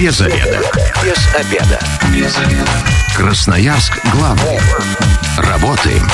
Без 0.00 0.18
обеда. 0.22 0.62
Без 1.04 1.34
обеда. 1.34 1.78
Без 2.14 2.38
обеда. 2.38 2.70
Красноярск 3.14 3.92
главный. 4.14 4.58
Работаем 5.36 6.08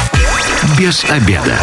без 0.76 1.04
обеда. 1.04 1.56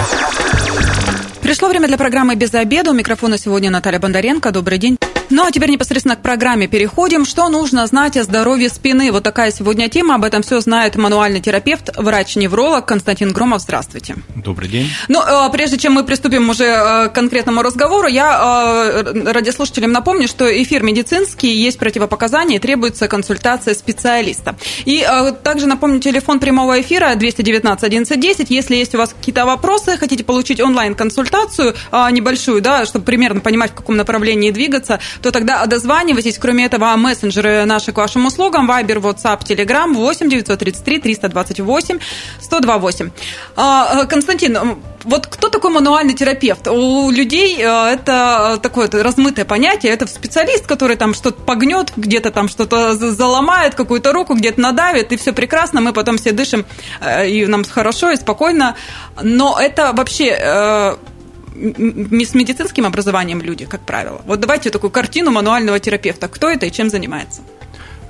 Пришло 1.41 1.67
время 1.67 1.89
для 1.89 1.97
программы 1.97 2.35
«Без 2.35 2.53
обеда». 2.53 2.91
У 2.91 2.93
микрофона 2.93 3.37
сегодня 3.37 3.69
Наталья 3.69 3.99
Бондаренко. 3.99 4.51
Добрый 4.51 4.77
день. 4.77 4.97
Ну 5.35 5.43
а 5.43 5.51
теперь 5.51 5.71
непосредственно 5.71 6.15
к 6.15 6.21
программе 6.21 6.67
переходим. 6.67 7.25
Что 7.25 7.49
нужно 7.49 7.87
знать 7.87 8.17
о 8.17 8.23
здоровье 8.23 8.69
спины? 8.69 9.11
Вот 9.11 9.23
такая 9.23 9.49
сегодня 9.49 9.89
тема. 9.89 10.13
Об 10.13 10.25
этом 10.25 10.43
все 10.43 10.59
знает 10.59 10.95
мануальный 10.95 11.41
терапевт, 11.41 11.89
врач-невролог 11.97 12.85
Константин 12.85 13.33
Громов. 13.33 13.63
Здравствуйте. 13.63 14.17
Добрый 14.35 14.69
день. 14.69 14.91
Ну, 15.07 15.23
э, 15.23 15.51
прежде 15.51 15.79
чем 15.79 15.93
мы 15.93 16.03
приступим 16.03 16.51
уже 16.51 16.65
э, 16.65 17.09
к 17.09 17.13
конкретному 17.13 17.63
разговору, 17.63 18.07
я 18.07 18.93
э, 18.93 19.31
радиослушателям 19.31 19.91
напомню, 19.91 20.27
что 20.27 20.45
эфир 20.45 20.83
медицинский, 20.83 21.51
есть 21.51 21.79
противопоказания, 21.79 22.59
требуется 22.59 23.07
консультация 23.07 23.73
специалиста. 23.73 24.55
И 24.85 25.03
также 25.41 25.65
напомню, 25.65 25.99
телефон 25.99 26.39
прямого 26.39 26.79
эфира 26.79 27.15
219 27.15 27.83
1110. 27.83 28.51
Если 28.51 28.75
есть 28.75 28.93
у 28.93 28.99
вас 28.99 29.15
какие-то 29.17 29.47
вопросы, 29.47 29.97
хотите 29.97 30.23
получить 30.23 30.61
онлайн-консультацию 30.61 31.73
небольшую, 32.11 32.61
да, 32.61 32.85
чтобы 32.85 33.05
примерно 33.05 33.39
понимать, 33.39 33.71
в 33.71 33.73
каком 33.73 33.97
направлении 33.97 34.51
двигаться, 34.51 34.99
то 35.23 35.31
тогда 35.31 35.65
дозванивайтесь. 35.65 36.37
Кроме 36.37 36.65
этого, 36.65 36.95
мессенджеры 36.97 37.65
наши 37.65 37.91
к 37.91 37.97
вашим 37.97 38.25
услугам. 38.25 38.67
Вайбер, 38.67 38.99
WhatsApp, 38.99 39.43
Telegram 39.43 39.91
8 39.93 40.29
933 40.29 40.99
328 40.99 41.99
128. 42.41 43.11
Константин, 44.09 44.57
вот 45.03 45.27
кто 45.27 45.49
такой 45.49 45.71
мануальный 45.71 46.13
терапевт? 46.13 46.67
У 46.67 47.11
людей 47.11 47.57
э, 47.59 47.93
это 47.93 48.59
такое 48.61 48.89
размытое 48.91 49.45
понятие. 49.45 49.91
Это 49.91 50.07
специалист, 50.07 50.65
который 50.65 50.95
там 50.95 51.13
что-то 51.13 51.41
погнет, 51.41 51.91
где-то 51.97 52.31
там 52.31 52.47
что-то 52.47 52.95
заломает, 52.95 53.75
какую-то 53.75 54.13
руку, 54.13 54.33
где-то 54.33 54.61
надавит, 54.61 55.11
и 55.11 55.17
все 55.17 55.33
прекрасно, 55.33 55.81
мы 55.81 55.93
потом 55.93 56.17
все 56.17 56.31
дышим, 56.31 56.65
э, 57.01 57.27
и 57.29 57.45
нам 57.45 57.63
хорошо 57.65 58.11
и 58.11 58.15
спокойно. 58.15 58.75
Но 59.21 59.57
это 59.59 59.91
вообще 59.93 60.37
э, 60.39 60.95
с 61.53 62.33
медицинским 62.33 62.85
образованием 62.85 63.41
люди, 63.41 63.65
как 63.65 63.81
правило. 63.81 64.21
Вот 64.25 64.39
давайте 64.39 64.69
такую 64.69 64.91
картину 64.91 65.31
мануального 65.31 65.79
терапевта. 65.79 66.27
Кто 66.27 66.49
это 66.49 66.65
и 66.65 66.71
чем 66.71 66.89
занимается? 66.89 67.41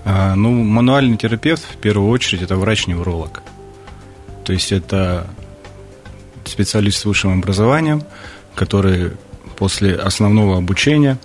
А, 0.05 0.35
ну, 0.35 0.51
мануальный 0.51 1.17
терапевт, 1.17 1.63
в 1.63 1.77
первую 1.77 2.09
очередь, 2.09 2.41
это 2.41 2.55
врач-невролог. 2.55 3.43
То 4.43 4.53
есть 4.53 4.71
это 4.71 5.27
специалист 6.45 6.99
с 6.99 7.05
высшим 7.05 7.39
образованием, 7.39 8.03
который 8.55 9.11
после 9.55 9.95
основного 9.95 10.57
обучения 10.57 11.17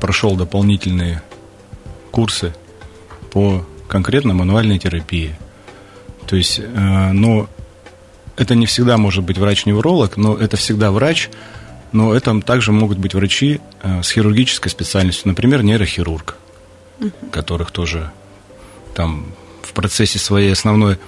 прошел 0.00 0.36
дополнительные 0.36 1.22
курсы 2.10 2.54
по 3.32 3.64
конкретно 3.88 4.34
мануальной 4.34 4.78
терапии. 4.78 5.34
То 6.26 6.36
есть, 6.36 6.60
э, 6.60 7.12
ну, 7.12 7.48
это 8.36 8.54
не 8.54 8.66
всегда 8.66 8.98
может 8.98 9.24
быть 9.24 9.38
врач-невролог, 9.38 10.16
но 10.16 10.36
это 10.36 10.56
всегда 10.56 10.90
врач, 10.90 11.30
но 11.92 12.14
это 12.14 12.40
также 12.40 12.72
могут 12.72 12.98
быть 12.98 13.14
врачи 13.14 13.60
э, 13.82 14.02
с 14.02 14.10
хирургической 14.10 14.70
специальностью, 14.70 15.28
например, 15.28 15.62
нейрохирург, 15.62 16.36
которых 17.30 17.70
тоже 17.70 18.10
там 18.94 19.26
в 19.62 19.72
процессе 19.72 20.18
своей 20.18 20.52
основной 20.52 20.98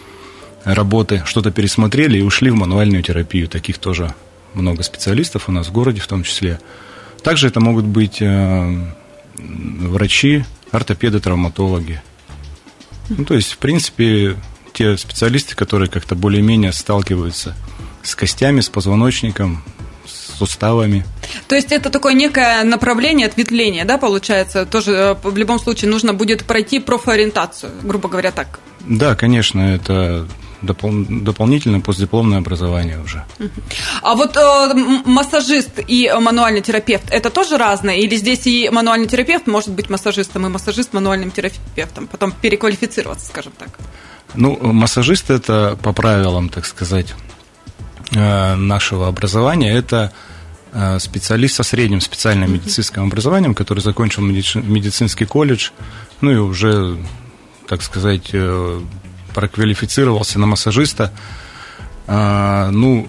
работы 0.65 1.23
что-то 1.25 1.51
пересмотрели 1.51 2.19
и 2.19 2.23
ушли 2.23 2.51
в 2.51 2.55
мануальную 2.55 3.03
терапию. 3.03 3.48
Таких 3.48 3.79
тоже 3.79 4.15
много 4.55 4.83
специалистов 4.83 5.48
у 5.48 5.53
нас 5.53 5.69
в 5.69 5.73
городе 5.73 6.01
в 6.01 6.07
том 6.07 6.23
числе. 6.23 6.61
Также 7.23 7.48
это 7.48 7.61
могут 7.61 7.85
быть 7.85 8.23
э, 8.23 8.92
врачи, 9.37 10.45
ортопеды, 10.70 11.20
травматологи. 11.20 12.03
Ну, 13.09 13.25
то 13.25 13.35
есть, 13.35 13.53
в 13.53 13.59
принципе, 13.59 14.37
те 14.79 14.97
специалисты, 14.97 15.57
которые 15.57 15.89
как-то 15.89 16.14
более-менее 16.14 16.73
сталкиваются 16.73 17.57
с 18.05 18.14
костями, 18.14 18.61
с 18.61 18.69
позвоночником, 18.69 19.64
с 20.07 20.39
суставами. 20.39 21.05
То 21.48 21.57
есть 21.57 21.73
это 21.73 21.91
такое 21.91 22.14
некое 22.14 22.63
направление 22.63 23.27
ответвления, 23.27 23.85
да, 23.85 23.98
получается? 23.98 24.67
Тоже 24.67 24.92
э, 24.92 25.14
в 25.20 25.36
любом 25.36 25.58
случае 25.58 25.91
нужно 25.91 26.14
будет 26.14 26.45
пройти 26.45 26.79
профориентацию, 26.79 27.73
грубо 27.83 28.08
говоря, 28.08 28.30
так? 28.30 28.61
Да, 28.86 29.17
конечно, 29.17 29.61
это 29.75 30.29
допол- 30.63 31.07
дополнительное 31.25 31.81
постдипломное 31.81 32.39
образование 32.39 33.01
уже. 33.01 33.25
А 34.02 34.14
вот 34.14 34.36
э, 34.36 34.75
массажист 35.05 35.81
и 35.89 36.08
массажист 36.20 36.63
терапевт 36.63 37.11
это 37.11 37.31
тоже 37.31 37.58
разное? 37.58 37.97
Или 37.97 38.14
здесь 38.14 38.47
и 38.47 38.70
мануальный 38.70 39.08
терапевт 39.08 39.48
может 39.48 39.70
быть 39.70 39.91
массажистом, 39.91 40.47
и 40.47 40.48
массажист 40.48 40.92
мануальным 40.92 41.33
терапевтом, 41.33 42.07
потом 42.07 42.31
переквалифицироваться, 42.31 43.27
скажем 43.27 43.52
так? 43.58 43.70
Ну, 44.34 44.58
массажист 44.72 45.30
это 45.30 45.78
по 45.83 45.92
правилам, 45.92 46.48
так 46.48 46.66
сказать, 46.66 47.14
э, 48.12 48.55
нашего 48.55 49.08
образования, 49.08 49.72
это 49.72 50.12
э, 50.72 50.98
специалист 50.98 51.56
со 51.56 51.62
средним 51.62 52.00
специальным 52.00 52.52
медицинским 52.52 53.05
образованием, 53.05 53.55
который 53.55 53.80
закончил 53.80 54.22
медицинский 54.22 55.24
колледж, 55.24 55.70
ну 56.20 56.30
и 56.30 56.36
уже, 56.36 56.98
так 57.66 57.83
сказать, 57.83 58.30
э, 58.33 58.80
проквалифицировался 59.34 60.39
на 60.39 60.46
массажиста. 60.46 61.12
Ну, 62.06 63.06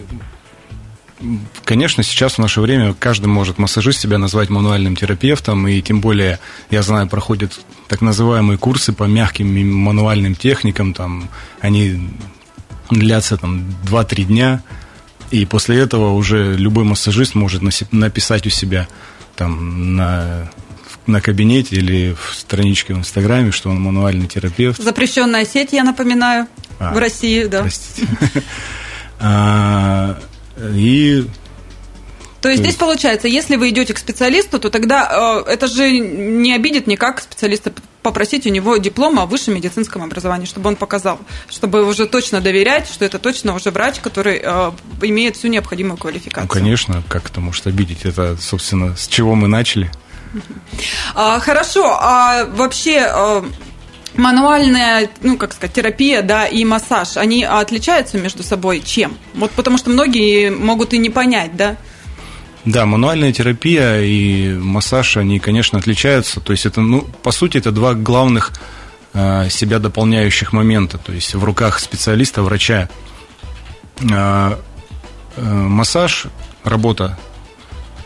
Конечно, 1.65 2.01
сейчас 2.01 2.33
в 2.33 2.37
наше 2.39 2.61
время 2.61 2.93
каждый 2.93 3.27
может 3.27 3.57
массажист 3.57 3.99
себя 3.99 4.17
назвать 4.17 4.49
мануальным 4.49 4.95
терапевтом, 4.95 5.67
и 5.67 5.81
тем 5.81 5.99
более, 5.99 6.39
я 6.71 6.81
знаю, 6.81 7.07
проходят 7.07 7.59
так 7.87 8.01
называемые 8.01 8.57
курсы 8.57 8.93
по 8.93 9.03
мягким 9.03 9.47
мануальным 9.83 10.35
техникам, 10.35 10.93
там, 10.93 11.29
они 11.59 12.09
длятся 12.89 13.37
там 13.37 13.65
2-3 13.85 14.23
дня, 14.23 14.63
и 15.31 15.45
после 15.45 15.79
этого 15.79 16.13
уже 16.13 16.55
любой 16.55 16.85
массажист 16.85 17.35
может 17.35 17.61
написать 17.91 18.47
у 18.47 18.49
себя 18.49 18.87
там 19.35 19.95
на 19.95 20.49
на 21.05 21.21
кабинете 21.21 21.75
или 21.75 22.13
в 22.13 22.35
страничке 22.35 22.93
в 22.93 22.99
Инстаграме, 22.99 23.51
что 23.51 23.71
он 23.71 23.81
мануальный 23.81 24.27
терапевт. 24.27 24.79
Запрещенная 24.79 25.43
сеть, 25.43 25.73
я 25.73 25.83
напоминаю, 25.83 26.47
а, 26.77 26.93
в 26.93 26.99
России, 26.99 27.45
да. 27.45 27.61
Простите. 27.61 28.07
И 30.73 31.25
то 32.41 32.47
есть 32.47 32.61
здесь 32.61 32.75
получается, 32.75 33.27
если 33.27 33.57
вы 33.57 33.69
идете 33.69 33.93
к 33.93 33.97
специалисту, 33.97 34.59
то 34.59 34.69
тогда 34.69 35.43
э, 35.45 35.51
это 35.51 35.67
же 35.67 35.99
не 35.99 36.53
обидит 36.53 36.87
никак 36.87 37.19
специалиста 37.19 37.73
попросить 38.01 38.45
у 38.45 38.49
него 38.49 38.77
диплом 38.77 39.19
о 39.19 39.25
высшем 39.25 39.55
медицинском 39.55 40.03
образовании, 40.03 40.45
чтобы 40.45 40.69
он 40.69 40.77
показал, 40.77 41.19
чтобы 41.49 41.85
уже 41.85 42.05
точно 42.07 42.39
доверять, 42.39 42.87
что 42.87 43.03
это 43.03 43.19
точно 43.19 43.55
уже 43.55 43.71
врач, 43.71 43.99
который 43.99 44.39
э, 44.41 44.71
имеет 45.01 45.35
всю 45.35 45.49
необходимую 45.49 45.97
квалификацию. 45.97 46.47
Ну, 46.47 46.47
конечно, 46.47 47.03
как 47.09 47.29
это 47.29 47.41
может 47.41 47.67
обидеть? 47.67 48.05
Это, 48.05 48.37
собственно, 48.37 48.95
с 48.95 49.07
чего 49.07 49.35
мы 49.35 49.49
начали. 49.49 49.91
А, 51.15 51.39
хорошо, 51.39 51.97
а 51.99 52.45
вообще 52.45 53.05
э, 53.05 53.43
мануальная, 54.19 55.09
ну, 55.21 55.37
как 55.37 55.53
сказать, 55.53 55.73
терапия, 55.73 56.21
да, 56.21 56.45
и 56.45 56.63
массаж, 56.65 57.17
они 57.17 57.43
отличаются 57.43 58.17
между 58.17 58.43
собой 58.43 58.81
чем? 58.81 59.17
Вот 59.33 59.51
потому 59.51 59.77
что 59.77 59.89
многие 59.89 60.51
могут 60.51 60.93
и 60.93 60.97
не 60.97 61.09
понять, 61.09 61.55
да? 61.55 61.77
Да, 62.65 62.85
мануальная 62.85 63.31
терапия 63.31 64.01
и 64.01 64.53
массаж, 64.53 65.17
они, 65.17 65.39
конечно, 65.39 65.79
отличаются. 65.79 66.41
То 66.41 66.51
есть 66.51 66.65
это, 66.65 66.81
ну, 66.81 67.01
по 67.23 67.31
сути, 67.31 67.57
это 67.57 67.71
два 67.71 67.93
главных 67.93 68.51
э, 69.13 69.49
себя 69.49 69.79
дополняющих 69.79 70.51
момента. 70.51 70.97
То 70.97 71.13
есть 71.13 71.33
в 71.33 71.43
руках 71.43 71.79
специалиста, 71.79 72.43
врача. 72.43 72.89
Э, 74.01 74.57
э, 75.37 75.41
массаж, 75.41 76.25
работа 76.65 77.17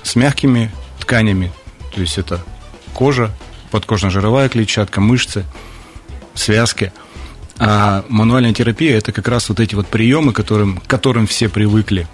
с 0.03 0.15
мягкими 0.15 0.71
тканями. 0.99 1.51
То 1.93 2.01
есть 2.01 2.19
это 2.19 2.39
кожа, 2.93 3.31
подкожно-жировая 3.71 4.49
клетчатка, 4.49 5.01
мышцы– 5.01 5.43
связки. 6.33 6.91
А 7.59 8.03
мануальная 8.09 8.53
терапия– 8.53 8.97
это 8.97 9.11
как 9.11 9.27
раз 9.27 9.49
вот 9.49 9.59
эти 9.59 9.75
вот 9.75 9.87
приемы, 9.87 10.33
которым, 10.33 10.77
к 10.77 10.87
которым 10.87 11.27
все 11.27 11.49
привыкли. 11.49 12.07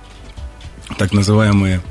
Так 0.98 1.14
называемые 1.14 1.82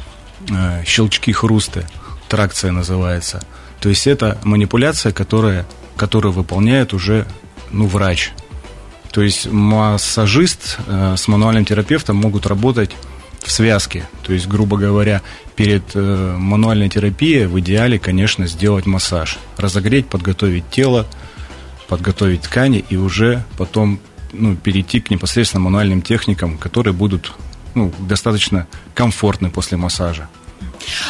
э, 0.51 0.85
щелчки-хрусты, 0.85 1.87
тракция 2.29 2.73
называется. 2.73 3.43
То 3.81 3.89
есть 3.89 4.07
это 4.07 4.39
манипуляция, 4.45 5.13
которая, 5.13 5.67
которую 5.97 6.33
выполняет 6.33 6.93
уже 6.93 7.27
ну, 7.71 7.87
врач. 7.87 8.33
То 9.13 9.23
есть 9.23 9.51
массажист 9.51 10.79
э, 10.87 11.15
с 11.17 11.29
мануальным 11.29 11.65
терапевтом 11.65 12.17
могут 12.17 12.47
работать 12.47 12.91
в 13.43 13.51
связке. 13.51 14.09
То 14.23 14.33
есть, 14.33 14.47
грубо 14.47 14.77
говоря, 14.77 15.23
перед 15.57 15.83
э, 15.95 16.37
мануальной 16.37 16.89
терапией 16.89 17.47
в 17.47 17.59
идеале, 17.61 17.99
конечно, 17.99 18.47
сделать 18.47 18.87
массаж. 18.87 19.39
Разогреть, 19.57 20.09
подготовить 20.09 20.69
тело, 20.71 21.07
подготовить 21.89 22.43
ткани 22.43 22.85
и 22.89 22.97
уже 22.97 23.45
потом 23.57 23.99
ну, 24.33 24.57
перейти 24.57 25.01
к 25.01 25.11
непосредственно 25.11 25.65
мануальным 25.65 26.03
техникам, 26.03 26.59
которые 26.59 26.95
будут 26.95 27.33
ну, 27.75 27.93
достаточно 28.01 28.67
комфортны 28.95 29.51
после 29.51 29.77
массажа. 29.77 30.29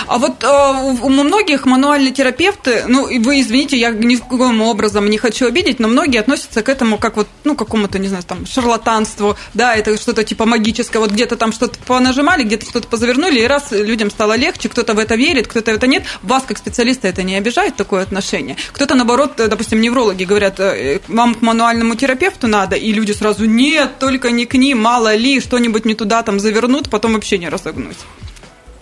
А 0.07 0.19
вот 0.19 0.43
э, 0.43 1.03
у 1.03 1.09
многих 1.09 1.67
мануальные 1.67 2.13
терапевты, 2.13 2.85
ну, 2.87 3.07
вы 3.21 3.41
извините, 3.41 3.77
я 3.77 3.91
ни 3.91 4.17
в 4.17 4.23
каком 4.23 4.61
образом 4.63 5.09
не 5.11 5.19
хочу 5.19 5.47
обидеть, 5.47 5.79
но 5.79 5.89
многие 5.89 6.19
относятся 6.19 6.63
к 6.63 6.69
этому 6.69 6.99
как 6.99 7.17
вот, 7.17 7.29
ну, 7.45 7.55
какому-то, 7.55 7.99
не 7.99 8.09
знаю, 8.09 8.25
там, 8.25 8.47
шарлатанству, 8.47 9.37
да, 9.55 9.75
это 9.75 9.97
что-то 9.97 10.25
типа 10.25 10.47
магическое, 10.47 10.99
вот 10.99 11.11
где-то 11.11 11.37
там 11.37 11.53
что-то 11.53 11.79
понажимали, 11.87 12.45
где-то 12.45 12.67
что-то 12.67 12.89
позавернули, 12.89 13.41
и 13.41 13.47
раз 13.47 13.71
людям 13.71 14.11
стало 14.11 14.37
легче, 14.37 14.69
кто-то 14.69 14.95
в 14.95 14.99
это 14.99 15.15
верит, 15.15 15.47
кто-то 15.47 15.73
в 15.73 15.75
это 15.75 15.87
нет. 15.87 16.05
Вас, 16.23 16.45
как 16.47 16.59
специалиста, 16.59 17.09
это 17.09 17.23
не 17.23 17.37
обижает, 17.37 17.77
такое 17.77 18.03
отношение? 18.03 18.57
Кто-то, 18.73 18.95
наоборот, 18.95 19.33
допустим, 19.37 19.81
неврологи 19.81 20.25
говорят, 20.25 20.61
э, 20.61 21.01
вам 21.09 21.35
к 21.35 21.43
мануальному 21.43 21.95
терапевту 21.95 22.47
надо, 22.47 22.77
и 22.77 22.93
люди 22.93 23.13
сразу, 23.13 23.45
нет, 23.45 23.99
только 23.99 24.31
не 24.31 24.47
к 24.47 24.55
ним, 24.55 24.81
мало 24.81 25.15
ли, 25.15 25.41
что-нибудь 25.41 25.85
не 25.85 25.95
туда 25.95 26.23
там 26.23 26.41
завернут, 26.41 26.89
потом 26.91 27.15
вообще 27.15 27.39
не 27.39 27.49
разогнуть. 27.49 27.99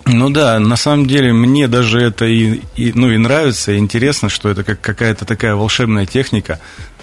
Ну 0.07 0.31
да, 0.31 0.61
на 0.61 0.77
самом 0.77 1.07
деле 1.07 1.33
мне 1.33 1.67
даже 1.67 2.01
это 2.01 2.27
и, 2.27 2.61
и, 2.77 2.93
ну, 2.95 3.11
и 3.11 3.17
нравится, 3.17 3.73
и 3.73 3.79
интересно, 3.79 4.29
что 4.29 4.49
это 4.49 4.63
как 4.63 4.81
какая-то 4.81 5.25
такая 5.25 5.57
волшебная 5.57 6.07
техника. 6.07 6.61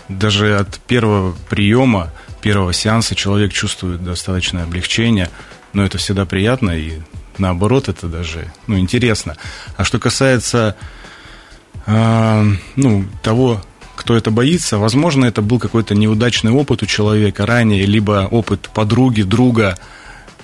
Даже 0.08 0.58
от 0.58 0.80
первого 0.80 1.36
приема, 1.50 2.12
первого 2.42 2.72
сеанса 2.72 3.14
человек 3.14 3.52
чувствует 3.52 4.04
достаточное 4.04 4.64
облегчение, 4.64 5.30
но 5.74 5.84
это 5.84 5.98
всегда 5.98 6.26
приятно, 6.26 6.72
и 6.72 7.00
наоборот, 7.38 7.90
это 7.90 8.08
даже 8.08 8.52
ну, 8.68 8.80
интересно. 8.80 9.36
А 9.76 9.84
что 9.84 10.00
касается 10.00 10.78
э, 11.86 12.46
ну, 12.78 13.06
того, 13.22 13.62
кто 13.96 14.16
это 14.16 14.32
боится, 14.32 14.78
возможно, 14.78 15.26
это 15.26 15.42
был 15.42 15.60
какой-то 15.60 15.94
неудачный 15.94 16.52
опыт 16.52 16.84
у 16.84 16.86
человека 16.86 17.46
ранее, 17.46 17.86
либо 17.86 18.28
опыт 18.32 18.70
подруги, 18.74 19.24
друга, 19.24 19.78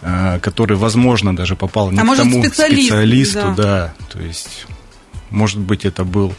который, 0.01 0.78
возможно, 0.78 1.36
даже 1.36 1.56
попал 1.56 1.92
не 1.92 2.00
а 2.00 2.01
к 2.01 2.06
может, 2.06 2.24
тому 2.24 2.44
специалист, 2.44 2.88
специалисту, 2.88 3.54
да. 3.57 3.94
да. 3.98 4.06
То 4.12 4.19
есть, 4.19 4.66
может 5.30 5.60
быть, 5.60 5.86
это 5.86 6.04
был 6.04 6.34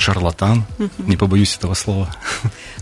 шарлатан, 0.00 0.64
угу. 0.78 0.90
не 0.98 1.16
побоюсь 1.16 1.56
этого 1.56 1.74
слова. 1.74 2.14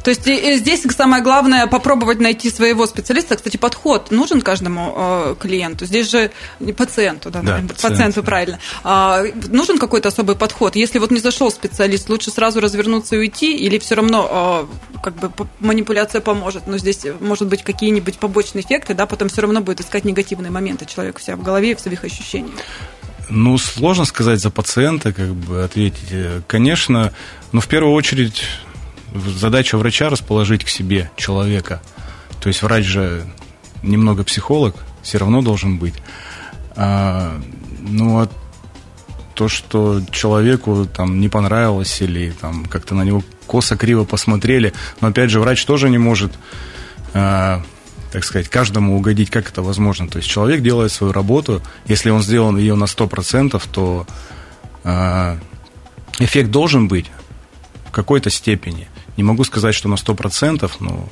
То 0.04 0.10
есть 0.10 0.22
здесь 0.22 0.82
самое 0.96 1.22
главное 1.22 1.66
попробовать 1.66 2.20
найти 2.20 2.50
своего 2.50 2.86
специалиста. 2.86 3.36
Кстати, 3.36 3.56
подход 3.56 4.10
нужен 4.10 4.40
каждому 4.40 4.94
э, 4.96 5.34
клиенту. 5.38 5.86
Здесь 5.86 6.10
же 6.10 6.30
не 6.60 6.72
пациенту, 6.72 7.30
да, 7.30 7.40
да 7.42 7.56
пациент, 7.56 7.80
пациенту 7.82 8.22
правильно. 8.22 8.58
А, 8.84 9.22
нужен 9.48 9.78
какой-то 9.78 10.08
особый 10.08 10.36
подход. 10.36 10.76
Если 10.76 10.98
вот 10.98 11.10
не 11.10 11.20
зашел 11.20 11.50
специалист, 11.50 12.08
лучше 12.08 12.30
сразу 12.30 12.60
развернуться 12.60 13.16
и 13.16 13.18
уйти, 13.18 13.56
или 13.56 13.78
все 13.78 13.96
равно 13.96 14.68
э, 14.70 14.98
как 15.02 15.14
бы 15.16 15.30
манипуляция 15.58 16.20
поможет. 16.20 16.66
Но 16.66 16.78
здесь 16.78 17.04
может 17.20 17.48
быть 17.48 17.62
какие-нибудь 17.62 18.18
побочные 18.18 18.64
эффекты, 18.64 18.94
да, 18.94 19.06
потом 19.06 19.28
все 19.28 19.42
равно 19.42 19.60
будет 19.60 19.80
искать 19.80 20.04
негативные 20.04 20.50
моменты 20.50 20.86
человек 20.86 21.16
у 21.18 21.20
себя 21.20 21.36
в 21.36 21.42
голове 21.42 21.72
и 21.72 21.74
в 21.74 21.80
своих 21.80 22.04
ощущениях. 22.04 22.54
Ну, 23.30 23.58
сложно 23.58 24.04
сказать 24.04 24.40
за 24.40 24.50
пациента, 24.50 25.12
как 25.12 25.34
бы 25.34 25.62
ответить. 25.62 26.44
Конечно, 26.46 27.12
но 27.52 27.60
в 27.60 27.68
первую 27.68 27.94
очередь 27.94 28.44
задача 29.14 29.76
врача 29.76 30.08
расположить 30.08 30.64
к 30.64 30.68
себе 30.68 31.10
человека. 31.16 31.82
То 32.40 32.48
есть 32.48 32.62
врач 32.62 32.84
же 32.84 33.26
немного 33.82 34.24
психолог, 34.24 34.76
все 35.02 35.18
равно 35.18 35.42
должен 35.42 35.78
быть. 35.78 35.94
А, 36.76 37.40
ну, 37.80 38.20
а 38.20 38.28
то, 39.34 39.48
что 39.48 40.00
человеку 40.10 40.86
там 40.86 41.20
не 41.20 41.28
понравилось 41.28 42.00
или 42.00 42.30
там 42.40 42.64
как-то 42.64 42.94
на 42.94 43.02
него 43.02 43.22
косо-криво 43.46 44.04
посмотрели, 44.04 44.72
но 45.00 45.08
опять 45.08 45.30
же 45.30 45.40
врач 45.40 45.64
тоже 45.64 45.90
не 45.90 45.98
может 45.98 46.32
а, 47.14 47.62
так 48.12 48.24
сказать, 48.24 48.48
каждому 48.48 48.96
угодить, 48.96 49.30
как 49.30 49.48
это 49.50 49.62
возможно. 49.62 50.08
То 50.08 50.18
есть 50.18 50.28
человек 50.28 50.62
делает 50.62 50.92
свою 50.92 51.12
работу, 51.12 51.62
если 51.86 52.10
он 52.10 52.22
сделал 52.22 52.56
ее 52.56 52.74
на 52.74 52.84
100%, 52.84 53.62
то 53.70 54.06
э, 54.84 55.36
эффект 56.18 56.50
должен 56.50 56.88
быть 56.88 57.06
в 57.86 57.90
какой-то 57.90 58.30
степени. 58.30 58.88
Не 59.16 59.24
могу 59.24 59.44
сказать, 59.44 59.74
что 59.74 59.88
на 59.88 59.94
100%, 59.94 60.70
но 60.80 61.08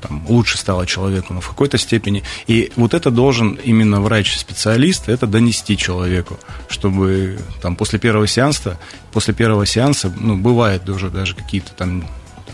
там, 0.00 0.24
лучше 0.28 0.58
стало 0.58 0.86
человеку, 0.86 1.34
но 1.34 1.40
в 1.40 1.48
какой-то 1.48 1.78
степени. 1.78 2.22
И 2.46 2.72
вот 2.76 2.94
это 2.94 3.10
должен 3.10 3.54
именно 3.54 4.00
врач-специалист 4.00 5.08
это 5.08 5.26
донести 5.26 5.76
человеку, 5.76 6.38
чтобы 6.68 7.38
там, 7.62 7.76
после 7.76 7.98
первого 7.98 8.26
сеанса, 8.26 8.78
после 9.12 9.34
первого 9.34 9.66
сеанса, 9.66 10.12
ну, 10.18 10.36
бывает 10.36 10.88
уже 10.88 11.10
даже 11.10 11.34
какие-то 11.34 11.72
там 11.72 12.04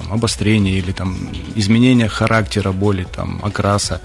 там, 0.03 0.13
обострение 0.13 0.79
или 0.79 0.93
там, 0.93 1.17
изменение 1.55 2.09
характера 2.09 2.73
боли, 2.73 3.07
там, 3.15 3.41
окраса. 3.43 4.01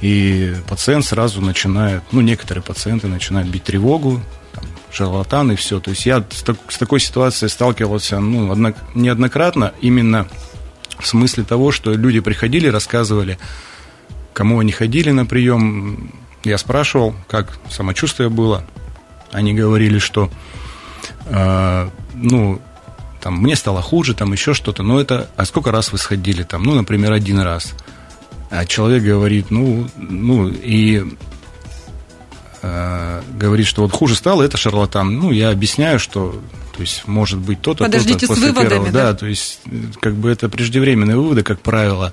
И 0.00 0.54
пациент 0.68 1.04
сразу 1.04 1.40
начинает, 1.40 2.02
ну, 2.12 2.20
некоторые 2.20 2.62
пациенты 2.62 3.06
начинают 3.06 3.48
бить 3.48 3.64
тревогу, 3.64 4.20
там, 4.52 4.64
шарлатан 4.92 5.52
и 5.52 5.56
все. 5.56 5.80
То 5.80 5.90
есть 5.90 6.06
я 6.06 6.24
с, 6.30 6.42
так, 6.42 6.56
с 6.68 6.78
такой 6.78 7.00
ситуацией 7.00 7.48
сталкивался 7.48 8.20
ну, 8.20 8.52
одно, 8.52 8.74
неоднократно, 8.94 9.72
именно 9.80 10.28
в 10.98 11.06
смысле 11.06 11.44
того, 11.44 11.72
что 11.72 11.92
люди 11.92 12.20
приходили, 12.20 12.68
рассказывали, 12.68 13.38
кому 14.32 14.60
они 14.60 14.72
ходили 14.72 15.10
на 15.10 15.26
прием. 15.26 16.12
Я 16.44 16.58
спрашивал, 16.58 17.14
как 17.28 17.58
самочувствие 17.70 18.28
было. 18.28 18.64
Они 19.32 19.52
говорили, 19.52 19.98
что 19.98 20.30
э, 21.26 21.90
ну, 22.14 22.60
там, 23.26 23.38
мне 23.38 23.56
стало 23.56 23.82
хуже, 23.82 24.14
там 24.14 24.32
еще 24.32 24.54
что-то, 24.54 24.84
но 24.84 25.00
это, 25.00 25.28
а 25.36 25.46
сколько 25.46 25.72
раз 25.72 25.90
вы 25.90 25.98
сходили 25.98 26.44
там, 26.44 26.62
ну, 26.62 26.76
например, 26.76 27.10
один 27.10 27.40
раз. 27.40 27.74
А 28.50 28.64
человек 28.64 29.02
говорит, 29.02 29.50
ну, 29.50 29.88
ну, 29.96 30.46
и 30.48 31.02
э, 32.62 33.22
говорит, 33.36 33.66
что 33.66 33.82
вот 33.82 33.90
хуже 33.90 34.14
стало, 34.14 34.44
это 34.44 34.56
шарлатан. 34.56 35.12
Ну, 35.12 35.32
я 35.32 35.50
объясняю, 35.50 35.98
что, 35.98 36.40
то 36.76 36.80
есть, 36.80 37.08
может 37.08 37.40
быть 37.40 37.60
то-то, 37.60 37.82
Подождите, 37.82 38.14
то-то 38.14 38.26
после 38.28 38.44
с 38.44 38.46
выводами, 38.50 38.68
первого. 38.68 38.92
Да? 38.92 39.02
да, 39.10 39.14
то 39.14 39.26
есть, 39.26 39.58
как 40.00 40.14
бы 40.14 40.30
это 40.30 40.48
преждевременные 40.48 41.16
выводы, 41.16 41.42
как 41.42 41.58
правило. 41.58 42.12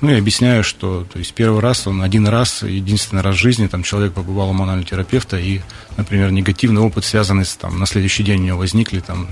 Ну, 0.00 0.10
и 0.10 0.18
объясняю, 0.18 0.64
что 0.64 1.06
то 1.10 1.18
есть, 1.18 1.32
первый 1.34 1.60
раз, 1.60 1.86
он 1.86 2.02
один 2.02 2.26
раз, 2.26 2.62
единственный 2.62 3.22
раз 3.22 3.36
в 3.36 3.38
жизни, 3.38 3.66
там, 3.68 3.82
человек 3.82 4.12
побывал 4.12 4.50
у 4.50 4.52
мануального 4.52 4.88
терапевта, 4.88 5.38
и, 5.38 5.60
например, 5.96 6.30
негативный 6.30 6.82
опыт, 6.82 7.04
связанный 7.04 7.44
с, 7.44 7.54
там, 7.54 7.78
на 7.78 7.86
следующий 7.86 8.22
день 8.22 8.40
у 8.40 8.44
него 8.44 8.58
возникли 8.58 9.00
там 9.00 9.28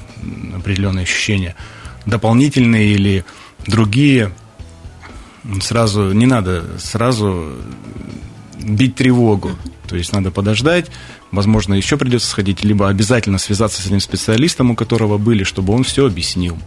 определенные 0.55 1.03
ощущения. 1.03 1.56
Дополнительные 2.06 2.94
или 2.94 3.25
другие, 3.67 4.32
сразу, 5.61 6.12
не 6.12 6.26
надо 6.26 6.65
сразу 6.79 7.53
бить 8.61 8.94
тревогу. 8.94 9.53
То 9.88 9.97
есть 9.97 10.12
надо 10.12 10.31
подождать, 10.31 10.91
возможно, 11.32 11.75
еще 11.75 11.99
придется 11.99 12.29
сходить, 12.29 12.65
либо 12.65 12.88
обязательно 12.88 13.38
связаться 13.38 13.82
с 13.82 13.87
этим 13.87 14.00
специалистом, 14.00 14.70
у 14.70 14.76
которого 14.76 15.19
были, 15.19 15.44
чтобы 15.44 15.75
он 15.75 15.84
все 15.84 16.06
объяснил. 16.06 16.58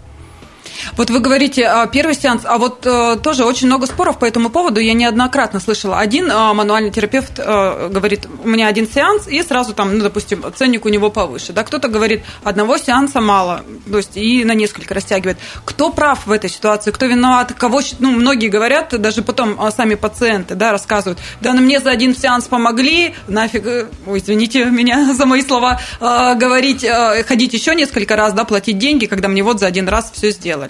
Вот 0.98 1.10
вы 1.10 1.20
говорите 1.20 1.66
а, 1.66 1.88
первый 1.88 2.16
сеанс, 2.16 2.44
а 2.46 2.58
вот 2.58 2.86
э, 2.86 3.18
тоже 3.22 3.46
очень 3.46 3.68
много 3.68 3.86
споров 3.86 4.20
по 4.20 4.26
этому 4.26 4.50
поводу. 4.50 4.80
Я 4.80 4.94
неоднократно 4.94 5.60
слышала. 5.60 6.00
Один 6.00 6.32
а, 6.32 6.54
мануальный 6.54 6.92
терапевт 6.92 7.34
э, 7.38 7.90
говорит, 7.90 8.28
у 8.44 8.48
меня 8.48 8.68
один 8.68 8.88
сеанс, 8.88 9.28
и 9.28 9.42
сразу 9.44 9.74
там, 9.74 9.98
ну, 9.98 10.04
допустим, 10.04 10.44
ценник 10.56 10.86
у 10.86 10.90
него 10.90 11.10
повыше. 11.10 11.54
Да, 11.54 11.64
кто-то 11.64 11.88
говорит, 11.88 12.24
одного 12.44 12.78
сеанса 12.78 13.22
мало, 13.22 13.64
то 13.90 13.98
есть 13.98 14.16
и 14.16 14.44
на 14.46 14.54
несколько 14.54 14.94
растягивает. 14.94 15.38
Кто 15.66 15.90
прав 15.90 16.26
в 16.26 16.32
этой 16.32 16.50
ситуации? 16.50 16.92
Кто 16.92 17.06
виноват? 17.06 17.54
Кого, 17.58 17.82
ну, 18.00 18.12
многие 18.12 18.48
говорят, 18.48 19.00
даже 19.00 19.22
потом 19.22 19.60
а, 19.60 19.72
сами 19.72 19.96
пациенты, 19.96 20.56
да, 20.56 20.72
рассказывают, 20.72 21.20
да, 21.42 21.54
ну, 21.54 21.62
мне 21.62 21.80
за 21.80 21.92
один 21.92 22.16
сеанс 22.16 22.46
помогли, 22.46 23.16
нафиг, 23.28 23.66
э, 23.66 23.88
ой, 24.06 24.20
извините 24.20 24.66
меня 24.66 25.14
за 25.18 25.26
мои 25.26 25.42
слова, 25.42 25.80
говорить, 26.00 26.86
ходить 27.28 27.54
еще 27.54 27.76
несколько 27.76 28.16
раз, 28.16 28.34
да, 28.34 28.44
платить 28.46 28.78
деньги, 28.78 29.06
когда 29.06 29.28
мне 29.28 29.44
вот 29.44 29.60
за 29.60 29.68
один 29.68 29.88
раз 29.88 30.12
все 30.14 30.32
сделали. 30.32 30.65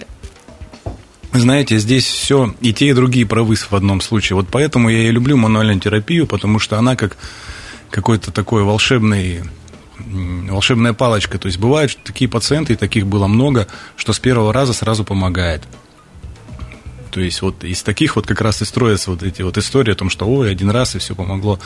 Знаете, 1.40 1.78
здесь 1.78 2.06
все 2.06 2.54
и 2.60 2.72
те, 2.72 2.88
и 2.88 2.92
другие 2.92 3.26
правы 3.26 3.56
в 3.56 3.72
одном 3.72 4.00
случае. 4.00 4.36
Вот 4.36 4.48
поэтому 4.50 4.88
я 4.88 5.08
и 5.08 5.10
люблю 5.10 5.36
мануальную 5.36 5.80
терапию, 5.80 6.26
потому 6.26 6.58
что 6.58 6.78
она 6.78 6.96
как 6.96 7.16
какой-то 7.90 8.30
такой 8.32 8.62
волшебный 8.62 9.42
волшебная 9.98 10.92
палочка. 10.92 11.38
То 11.38 11.46
есть 11.46 11.58
бывают 11.58 11.96
такие 12.04 12.28
пациенты, 12.28 12.74
и 12.74 12.76
таких 12.76 13.06
было 13.06 13.26
много, 13.26 13.66
что 13.96 14.12
с 14.12 14.18
первого 14.18 14.52
раза 14.52 14.72
сразу 14.72 15.04
помогает. 15.04 15.62
То 17.10 17.20
есть 17.20 17.40
вот 17.40 17.64
из 17.64 17.82
таких 17.82 18.16
вот 18.16 18.26
как 18.26 18.42
раз 18.42 18.60
и 18.60 18.66
строятся 18.66 19.10
вот 19.10 19.22
эти 19.22 19.40
вот 19.40 19.56
истории 19.56 19.92
о 19.92 19.94
том, 19.94 20.10
что 20.10 20.26
ой, 20.26 20.50
один 20.50 20.70
раз 20.70 20.96
и 20.96 20.98
все 20.98 21.14
помогло. 21.14 21.58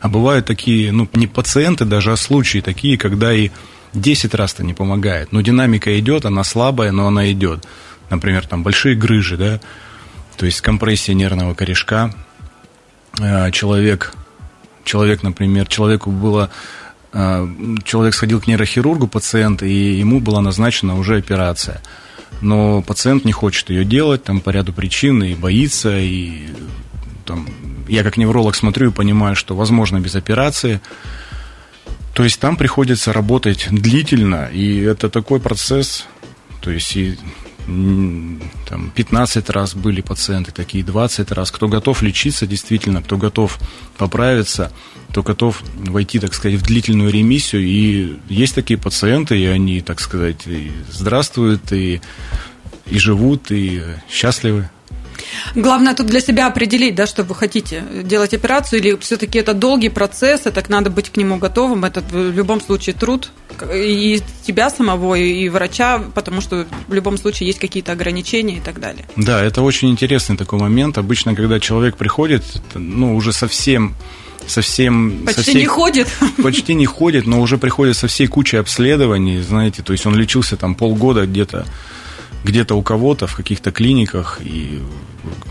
А 0.00 0.08
бывают 0.08 0.46
такие, 0.46 0.90
ну, 0.90 1.08
не 1.12 1.28
пациенты 1.28 1.84
даже, 1.84 2.10
а 2.12 2.16
случаи 2.16 2.58
такие, 2.58 2.98
когда 2.98 3.32
и 3.32 3.50
10 3.94 4.34
раз-то 4.34 4.64
не 4.64 4.74
помогает. 4.74 5.30
Но 5.30 5.42
динамика 5.42 5.96
идет, 6.00 6.24
она 6.24 6.42
слабая, 6.42 6.90
но 6.90 7.06
она 7.06 7.30
идет 7.30 7.64
например, 8.10 8.46
там 8.46 8.62
большие 8.62 8.94
грыжи, 8.94 9.36
да, 9.36 9.60
то 10.36 10.46
есть 10.46 10.60
компрессия 10.60 11.14
нервного 11.14 11.54
корешка, 11.54 12.12
э, 13.20 13.50
человек, 13.52 14.14
человек, 14.84 15.22
например, 15.22 15.66
человеку 15.66 16.10
было, 16.10 16.50
э, 17.12 17.48
человек 17.84 18.14
сходил 18.14 18.40
к 18.40 18.46
нейрохирургу, 18.46 19.08
пациент, 19.08 19.62
и 19.62 19.94
ему 19.94 20.20
была 20.20 20.40
назначена 20.40 20.98
уже 20.98 21.16
операция. 21.16 21.80
Но 22.42 22.82
пациент 22.82 23.24
не 23.24 23.32
хочет 23.32 23.70
ее 23.70 23.84
делать, 23.84 24.24
там 24.24 24.40
по 24.40 24.50
ряду 24.50 24.72
причин, 24.72 25.22
и 25.24 25.34
боится, 25.34 25.98
и 25.98 26.48
там, 27.24 27.46
я 27.88 28.02
как 28.02 28.16
невролог 28.18 28.54
смотрю 28.54 28.90
и 28.90 28.92
понимаю, 28.92 29.36
что 29.36 29.56
возможно 29.56 30.00
без 30.00 30.14
операции, 30.14 30.80
То 32.14 32.24
есть 32.24 32.40
там 32.40 32.56
приходится 32.56 33.12
работать 33.12 33.68
длительно, 33.70 34.46
и 34.46 34.80
это 34.80 35.10
такой 35.10 35.38
процесс, 35.38 36.06
то 36.62 36.70
есть 36.70 36.96
и 36.96 37.18
там, 37.66 38.92
15 38.94 39.50
раз 39.50 39.74
были 39.74 40.00
пациенты, 40.00 40.52
такие 40.52 40.84
20 40.84 41.32
раз. 41.32 41.50
Кто 41.50 41.68
готов 41.68 42.00
лечиться 42.02 42.46
действительно, 42.46 43.02
кто 43.02 43.16
готов 43.16 43.58
поправиться, 43.98 44.72
кто 45.10 45.22
готов 45.22 45.62
войти, 45.76 46.20
так 46.20 46.34
сказать, 46.34 46.60
в 46.60 46.62
длительную 46.62 47.10
ремиссию. 47.10 47.62
И 47.62 48.18
есть 48.28 48.54
такие 48.54 48.78
пациенты, 48.78 49.38
и 49.38 49.46
они, 49.46 49.80
так 49.80 50.00
сказать, 50.00 50.46
и 50.46 50.70
здравствуют, 50.90 51.72
и, 51.72 52.00
и 52.86 52.98
живут, 52.98 53.50
и 53.50 53.82
счастливы. 54.08 54.70
Главное 55.54 55.94
тут 55.94 56.06
для 56.06 56.20
себя 56.20 56.46
определить, 56.46 56.94
да, 56.94 57.06
что 57.06 57.22
вы 57.22 57.34
хотите 57.34 57.82
делать 58.02 58.34
операцию, 58.34 58.80
или 58.80 58.96
все-таки 59.00 59.38
это 59.38 59.54
долгий 59.54 59.88
процесс, 59.88 60.46
и 60.46 60.50
так 60.50 60.68
надо 60.68 60.90
быть 60.90 61.10
к 61.10 61.16
нему 61.16 61.38
готовым. 61.38 61.84
Это 61.84 62.00
в 62.00 62.32
любом 62.32 62.60
случае 62.60 62.94
труд 62.94 63.30
и 63.72 64.20
тебя 64.46 64.70
самого, 64.70 65.14
и 65.14 65.48
врача, 65.48 66.02
потому 66.14 66.40
что 66.40 66.66
в 66.88 66.94
любом 66.94 67.16
случае 67.16 67.48
есть 67.48 67.58
какие-то 67.58 67.92
ограничения 67.92 68.58
и 68.58 68.60
так 68.60 68.80
далее. 68.80 69.06
Да, 69.16 69.42
это 69.42 69.62
очень 69.62 69.90
интересный 69.90 70.36
такой 70.36 70.58
момент. 70.58 70.98
Обычно, 70.98 71.34
когда 71.34 71.60
человек 71.60 71.96
приходит, 71.96 72.44
ну, 72.74 73.16
уже 73.16 73.32
совсем 73.32 73.94
совсем... 74.46 75.22
Почти 75.24 75.42
со 75.42 75.50
всей, 75.50 75.60
не 75.60 75.66
ходит. 75.66 76.08
Почти 76.42 76.74
не 76.74 76.86
ходит, 76.86 77.26
но 77.26 77.40
уже 77.40 77.58
приходит 77.58 77.96
со 77.96 78.06
всей 78.06 78.26
кучей 78.28 78.58
обследований, 78.58 79.40
знаете, 79.40 79.82
то 79.82 79.92
есть 79.92 80.06
он 80.06 80.14
лечился 80.14 80.56
там 80.56 80.74
полгода 80.74 81.26
где-то 81.26 81.66
где-то 82.46 82.76
у 82.76 82.82
кого-то 82.82 83.26
в 83.26 83.34
каких-то 83.34 83.72
клиниках 83.72 84.40
и 84.40 84.80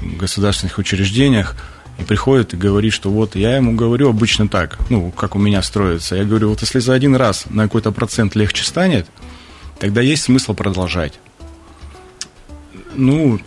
государственных 0.01 0.77
учреждениях, 0.77 1.55
и 1.99 2.03
приходит 2.03 2.53
и 2.53 2.57
говорит, 2.57 2.93
что 2.93 3.09
вот 3.09 3.35
я 3.35 3.55
ему 3.57 3.73
говорю 3.73 4.09
обычно 4.09 4.47
так, 4.47 4.77
ну, 4.89 5.11
как 5.11 5.35
у 5.35 5.39
меня 5.39 5.61
строится. 5.61 6.15
Я 6.15 6.23
говорю, 6.23 6.49
вот 6.49 6.61
если 6.61 6.79
за 6.79 6.93
один 6.93 7.15
раз 7.15 7.45
на 7.49 7.63
какой-то 7.63 7.91
процент 7.91 8.35
легче 8.35 8.63
станет, 8.63 9.07
тогда 9.79 10.01
есть 10.01 10.23
смысл 10.23 10.53
продолжать. 10.53 11.19
Ну, 12.95 13.39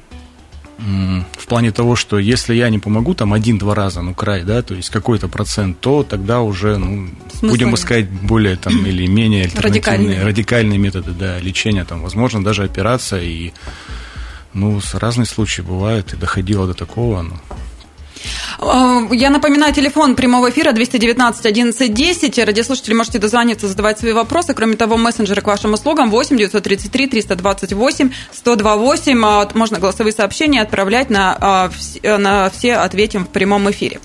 плане 1.48 1.72
того, 1.72 1.96
что 1.96 2.18
если 2.18 2.54
я 2.54 2.70
не 2.70 2.78
помогу 2.78 3.14
там 3.14 3.32
один-два 3.32 3.74
раза, 3.74 4.02
ну 4.02 4.14
край, 4.14 4.44
да, 4.44 4.62
то 4.62 4.74
есть 4.74 4.90
какой-то 4.90 5.28
процент, 5.28 5.80
то 5.80 6.02
тогда 6.02 6.40
уже, 6.40 6.78
ну, 6.78 7.08
Смысл 7.30 7.46
будем 7.52 7.74
искать 7.74 8.08
более 8.08 8.56
там 8.56 8.74
или 8.86 9.06
менее 9.06 9.44
альтернативные, 9.44 9.70
радикальные. 9.70 10.24
радикальные 10.24 10.78
методы, 10.78 11.12
да, 11.12 11.38
лечения, 11.40 11.84
там, 11.84 12.02
возможно, 12.02 12.44
даже 12.44 12.64
операция 12.64 13.22
и, 13.22 13.52
ну, 14.54 14.80
разные 14.92 15.26
случаи 15.26 15.62
бывают, 15.62 16.12
и 16.12 16.16
доходило 16.16 16.66
до 16.66 16.74
такого, 16.74 17.22
ну, 17.22 17.34
я 18.60 19.30
напоминаю, 19.30 19.72
телефон 19.72 20.16
прямого 20.16 20.50
эфира 20.50 20.72
219 20.72 21.46
11 21.46 21.94
10. 21.94 22.38
Радиослушатели 22.38 22.92
можете 22.92 23.18
дозвониться, 23.20 23.68
задавать 23.68 24.00
свои 24.00 24.12
вопросы. 24.12 24.52
Кроме 24.52 24.76
того, 24.76 24.96
мессенджеры 24.96 25.42
к 25.42 25.46
вашим 25.46 25.74
услугам 25.74 26.10
8 26.10 26.36
933 26.36 27.06
328 27.06 28.10
128. 28.32 29.48
Можно 29.54 29.78
голосовые 29.78 30.12
сообщения 30.12 30.60
отправлять 30.62 31.08
на, 31.08 31.70
э, 32.02 32.16
на 32.16 32.50
все 32.50 32.74
ответим 32.74 33.26
в 33.26 33.28
прямом 33.28 33.70
эфире. 33.70 34.00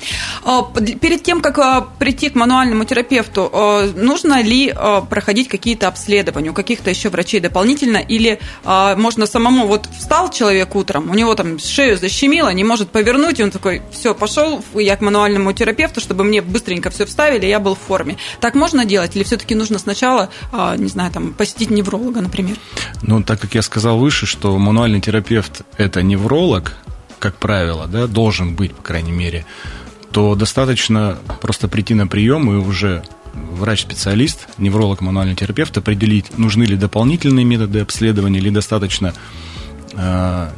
Э, 0.46 0.62
перед 1.02 1.24
тем, 1.24 1.42
как 1.42 1.98
прийти 1.98 2.30
к 2.30 2.36
мануальному 2.36 2.86
терапевту, 2.86 3.52
нужно 3.96 4.42
ли 4.42 4.74
проходить 5.10 5.48
какие-то 5.48 5.88
обследования 5.88 6.52
у 6.52 6.54
каких-то 6.54 6.90
еще 6.90 7.10
врачей 7.10 7.40
дополнительно? 7.40 7.98
Или 7.98 8.40
можно 8.64 9.26
самому, 9.26 9.68
вот 9.68 9.88
встал 9.98 10.30
человек 10.30 10.76
утром, 10.76 11.10
у 11.10 11.14
него 11.14 11.34
там 11.36 11.60
шею 11.60 11.98
защемило, 11.98 12.50
не 12.50 12.64
может 12.64 12.90
повернуть, 12.90 13.40
и 13.40 13.44
он 13.44 13.52
такой, 13.52 13.82
все, 13.92 14.14
пошел 14.14 14.43
я 14.76 14.96
к 14.96 15.02
мануальному 15.02 15.54
терапевту, 15.54 16.02
чтобы 16.02 16.24
мне 16.24 16.42
быстренько 16.42 16.90
все 16.90 17.06
вставили, 17.06 17.46
я 17.46 17.60
был 17.60 17.76
в 17.76 17.80
форме. 17.80 18.18
Так 18.40 18.56
можно 18.56 18.86
делать? 18.86 19.16
Или 19.16 19.24
все-таки 19.24 19.56
нужно 19.56 19.80
сначала, 19.80 20.30
а, 20.52 20.76
не 20.78 20.88
знаю, 20.88 21.12
там, 21.12 21.34
посетить 21.34 21.70
невролога, 21.70 22.22
например? 22.22 22.58
Ну, 23.02 23.24
так 23.24 23.40
как 23.40 23.56
я 23.56 23.62
сказал 23.62 23.98
выше, 23.98 24.26
что 24.26 24.58
мануальный 24.58 25.02
терапевт– 25.02 25.62
это 25.78 26.02
невролог, 26.02 26.76
как 27.20 27.36
правило, 27.36 27.88
да, 27.88 28.08
должен 28.08 28.56
быть, 28.56 28.74
по 28.74 28.82
крайней 28.82 29.12
мере, 29.12 29.46
то 30.12 30.36
достаточно 30.36 31.18
просто 31.42 31.68
прийти 31.68 31.94
на 31.94 32.08
прием 32.08 32.52
и 32.52 32.56
уже 32.56 33.04
врач-специалист, 33.34 34.48
невролог, 34.58 35.02
мануальный 35.02 35.36
терапевт 35.36 35.78
определить, 35.78 36.38
нужны 36.38 36.64
ли 36.64 36.76
дополнительные 36.76 37.46
методы 37.46 37.80
обследования 37.80 38.40
или 38.40 38.50
достаточно 38.50 39.14
э, 39.94 40.50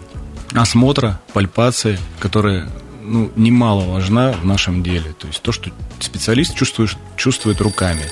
осмотра, 0.54 1.20
пальпации, 1.34 1.98
которые 2.20 2.68
ну, 3.06 3.32
немало 3.36 3.86
важна 3.86 4.32
в 4.32 4.46
нашем 4.46 4.84
деле. 4.84 5.14
То 5.18 5.28
есть 5.28 5.42
то, 5.42 5.52
что 5.52 5.72
специалист 6.00 6.56
чувствует, 6.56 6.96
чувствует 7.16 7.62
руками. 7.62 8.04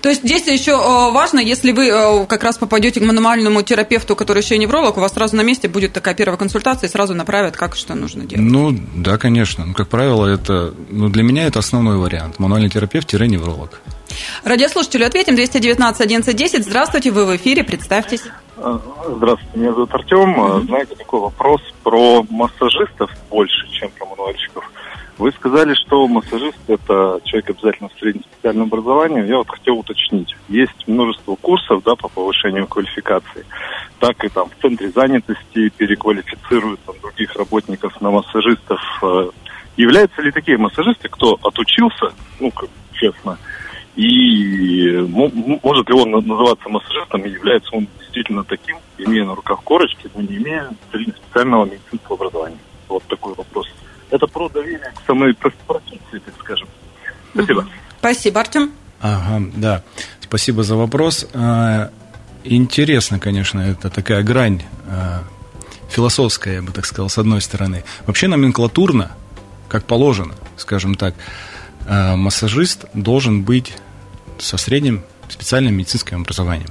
То 0.00 0.08
есть 0.08 0.22
здесь 0.22 0.46
еще 0.46 0.72
э, 0.72 1.12
важно, 1.12 1.38
если 1.38 1.72
вы 1.72 1.88
э, 1.88 2.26
как 2.26 2.42
раз 2.42 2.58
попадете 2.58 3.00
к 3.00 3.04
мануальному 3.04 3.62
терапевту, 3.62 4.16
который 4.16 4.42
еще 4.42 4.58
невролог, 4.58 4.96
у 4.96 5.00
вас 5.00 5.12
сразу 5.12 5.36
на 5.36 5.42
месте 5.42 5.68
будет 5.68 5.92
такая 5.92 6.14
первая 6.14 6.36
консультация 6.36 6.88
и 6.88 6.90
сразу 6.90 7.14
направят, 7.14 7.56
как 7.56 7.76
что 7.76 7.94
нужно 7.94 8.24
делать. 8.24 8.44
Ну, 8.44 8.76
да, 8.96 9.16
конечно. 9.18 9.64
Ну, 9.64 9.74
как 9.74 9.88
правило, 9.88 10.26
это, 10.26 10.74
ну, 10.90 11.08
для 11.08 11.22
меня 11.22 11.46
это 11.46 11.60
основной 11.60 11.98
вариант. 11.98 12.38
Мануальный 12.38 12.68
терапевт-невролог. 12.68 13.80
Радиослушателю 14.44 15.06
ответим 15.06 15.36
219 15.36 16.00
11 16.00 16.36
10. 16.36 16.64
Здравствуйте, 16.64 17.10
вы 17.10 17.26
в 17.26 17.36
эфире, 17.36 17.64
представьтесь. 17.64 18.22
А, 18.56 18.80
здравствуйте, 19.16 19.58
меня 19.58 19.72
зовут 19.72 19.94
Артем. 19.94 20.34
Mm-hmm. 20.34 20.66
Знаете, 20.66 20.94
такой 20.96 21.20
вопрос 21.20 21.60
про 21.82 22.24
массажистов 22.30 23.10
больше, 23.30 23.68
чем 23.72 23.90
про 23.90 24.06
мануальщиков. 24.06 24.64
Вы 25.16 25.30
сказали, 25.32 25.74
что 25.74 26.08
массажист– 26.08 26.58
это 26.66 27.20
человек 27.24 27.50
обязательно 27.50 27.88
в 27.88 27.98
среднем 27.98 28.24
специальном 28.24 28.66
образовании. 28.66 29.26
Я 29.26 29.38
вот 29.38 29.48
хотел 29.48 29.78
уточнить. 29.78 30.34
Есть 30.48 30.88
множество 30.88 31.36
курсов 31.36 31.84
да, 31.84 31.94
по 31.94 32.08
повышению 32.08 32.66
квалификации. 32.66 33.46
Так 34.00 34.24
и 34.24 34.28
там 34.28 34.48
в 34.50 34.60
центре 34.60 34.90
занятости 34.90 35.68
переквалифицируют 35.76 36.80
там, 36.84 36.96
других 37.00 37.34
работников 37.36 38.00
на 38.00 38.10
массажистов. 38.10 38.80
Э, 39.02 39.30
являются 39.76 40.20
ли 40.20 40.32
такие 40.32 40.58
массажисты, 40.58 41.08
кто 41.08 41.38
отучился, 41.42 42.12
ну, 42.40 42.50
как 42.50 42.68
честно, 42.92 43.38
и 43.96 45.06
может 45.62 45.88
ли 45.88 45.94
он 45.94 46.10
называться 46.10 46.68
массажистом, 46.68 47.22
и 47.22 47.30
является 47.30 47.76
он 47.76 47.86
действительно 48.00 48.42
таким, 48.42 48.76
имея 48.98 49.24
на 49.24 49.36
руках 49.36 49.62
корочки, 49.62 50.10
но 50.14 50.22
не 50.22 50.36
имея 50.36 50.68
специального 50.90 51.64
медицинского 51.64 52.16
образования? 52.16 52.58
Вот 52.88 53.04
такой 53.04 53.34
вопрос. 53.34 53.68
Это 54.10 54.26
про 54.26 54.48
доверие 54.48 54.83
самой 55.06 55.34
профессии, 55.34 56.18
так 56.24 56.34
скажем. 56.40 56.68
Спасибо. 57.32 57.68
Спасибо, 57.98 58.40
Артем. 58.40 58.72
Ага, 59.00 59.46
да. 59.54 59.82
Спасибо 60.20 60.62
за 60.62 60.76
вопрос. 60.76 61.26
А, 61.34 61.90
интересно, 62.44 63.18
конечно, 63.18 63.60
это 63.60 63.90
такая 63.90 64.22
грань 64.22 64.62
а, 64.86 65.24
философская, 65.88 66.54
я 66.54 66.62
бы 66.62 66.72
так 66.72 66.86
сказал, 66.86 67.08
с 67.08 67.18
одной 67.18 67.40
стороны. 67.40 67.84
Вообще 68.06 68.28
номенклатурно, 68.28 69.12
как 69.68 69.84
положено, 69.84 70.34
скажем 70.56 70.94
так, 70.94 71.14
а, 71.86 72.16
массажист 72.16 72.86
должен 72.94 73.42
быть 73.42 73.74
со 74.38 74.56
средним 74.56 75.02
специальным 75.28 75.74
медицинским 75.74 76.22
образованием. 76.22 76.70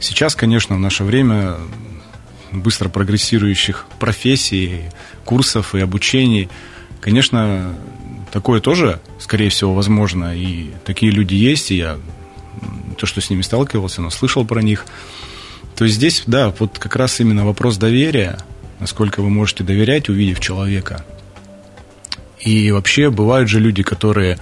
Сейчас, 0.00 0.34
конечно, 0.34 0.76
в 0.76 0.80
наше 0.80 1.04
время 1.04 1.56
быстро 2.52 2.88
прогрессирующих 2.88 3.86
профессий, 3.98 4.84
курсов 5.24 5.74
и 5.74 5.80
обучений, 5.80 6.48
конечно, 7.00 7.74
такое 8.32 8.60
тоже, 8.60 9.00
скорее 9.18 9.50
всего, 9.50 9.74
возможно. 9.74 10.36
И 10.36 10.70
такие 10.84 11.12
люди 11.12 11.34
есть, 11.34 11.70
и 11.70 11.76
я 11.76 11.98
то, 12.96 13.06
что 13.06 13.20
с 13.20 13.30
ними 13.30 13.42
сталкивался, 13.42 14.02
но 14.02 14.10
слышал 14.10 14.44
про 14.44 14.60
них. 14.60 14.84
То 15.76 15.84
есть 15.84 15.96
здесь, 15.96 16.24
да, 16.26 16.52
вот 16.58 16.78
как 16.78 16.96
раз 16.96 17.20
именно 17.20 17.46
вопрос 17.46 17.76
доверия, 17.76 18.38
насколько 18.80 19.22
вы 19.22 19.30
можете 19.30 19.64
доверять, 19.64 20.08
увидев 20.08 20.40
человека. 20.40 21.04
И 22.40 22.70
вообще 22.70 23.10
бывают 23.10 23.48
же 23.48 23.60
люди, 23.60 23.82
которые 23.82 24.38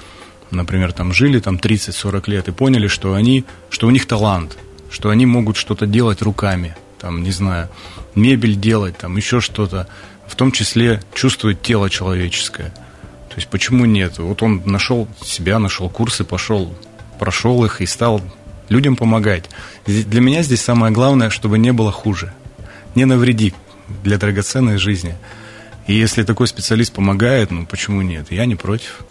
например, 0.51 0.93
там 0.93 1.13
жили 1.13 1.41
там 1.41 1.57
30-40 1.57 2.31
лет 2.31 2.49
и 2.49 2.53
поняли, 2.53 2.89
что 2.89 3.15
они, 3.15 3.45
что 3.71 3.87
у 3.87 3.91
них 3.91 4.07
талант, 4.07 4.57
что 4.91 5.11
они 5.11 5.27
могут 5.27 5.57
что-то 5.57 5.87
делать 5.87 6.23
руками, 6.23 6.77
там, 6.99 7.23
не 7.23 7.31
знаю, 7.31 7.69
мебель 8.15 8.57
делать, 8.57 8.97
там, 8.97 9.17
еще 9.17 9.41
что-то, 9.41 9.89
в 10.29 10.35
том 10.35 10.53
числе 10.53 11.03
чувствовать 11.15 11.63
тело 11.63 11.91
человеческое. 11.91 12.71
То 13.29 13.37
есть 13.37 13.49
почему 13.49 13.85
нет? 13.85 14.19
Вот 14.19 14.43
он 14.43 14.63
нашел 14.65 15.09
себя, 15.23 15.59
нашел 15.59 15.89
курсы, 15.89 16.25
пошел, 16.25 16.75
прошел 17.19 17.65
их 17.65 17.81
и 17.81 17.87
стал 17.87 18.23
людям 18.69 18.97
помогать. 18.97 19.45
Для 19.87 20.21
меня 20.21 20.43
здесь 20.43 20.63
самое 20.63 20.93
главное, 20.93 21.31
чтобы 21.31 21.59
не 21.59 21.73
было 21.73 21.93
хуже. 21.93 22.33
Не 22.95 23.05
навреди 23.05 23.55
для 24.03 24.19
драгоценной 24.19 24.79
жизни. 24.79 25.17
И 25.87 25.95
если 25.95 26.23
такой 26.25 26.49
специалист 26.49 26.93
помогает, 26.93 27.51
ну 27.51 27.67
почему 27.67 28.03
нет? 28.03 28.33
Я 28.33 28.47
не 28.47 28.57
против. 28.57 29.05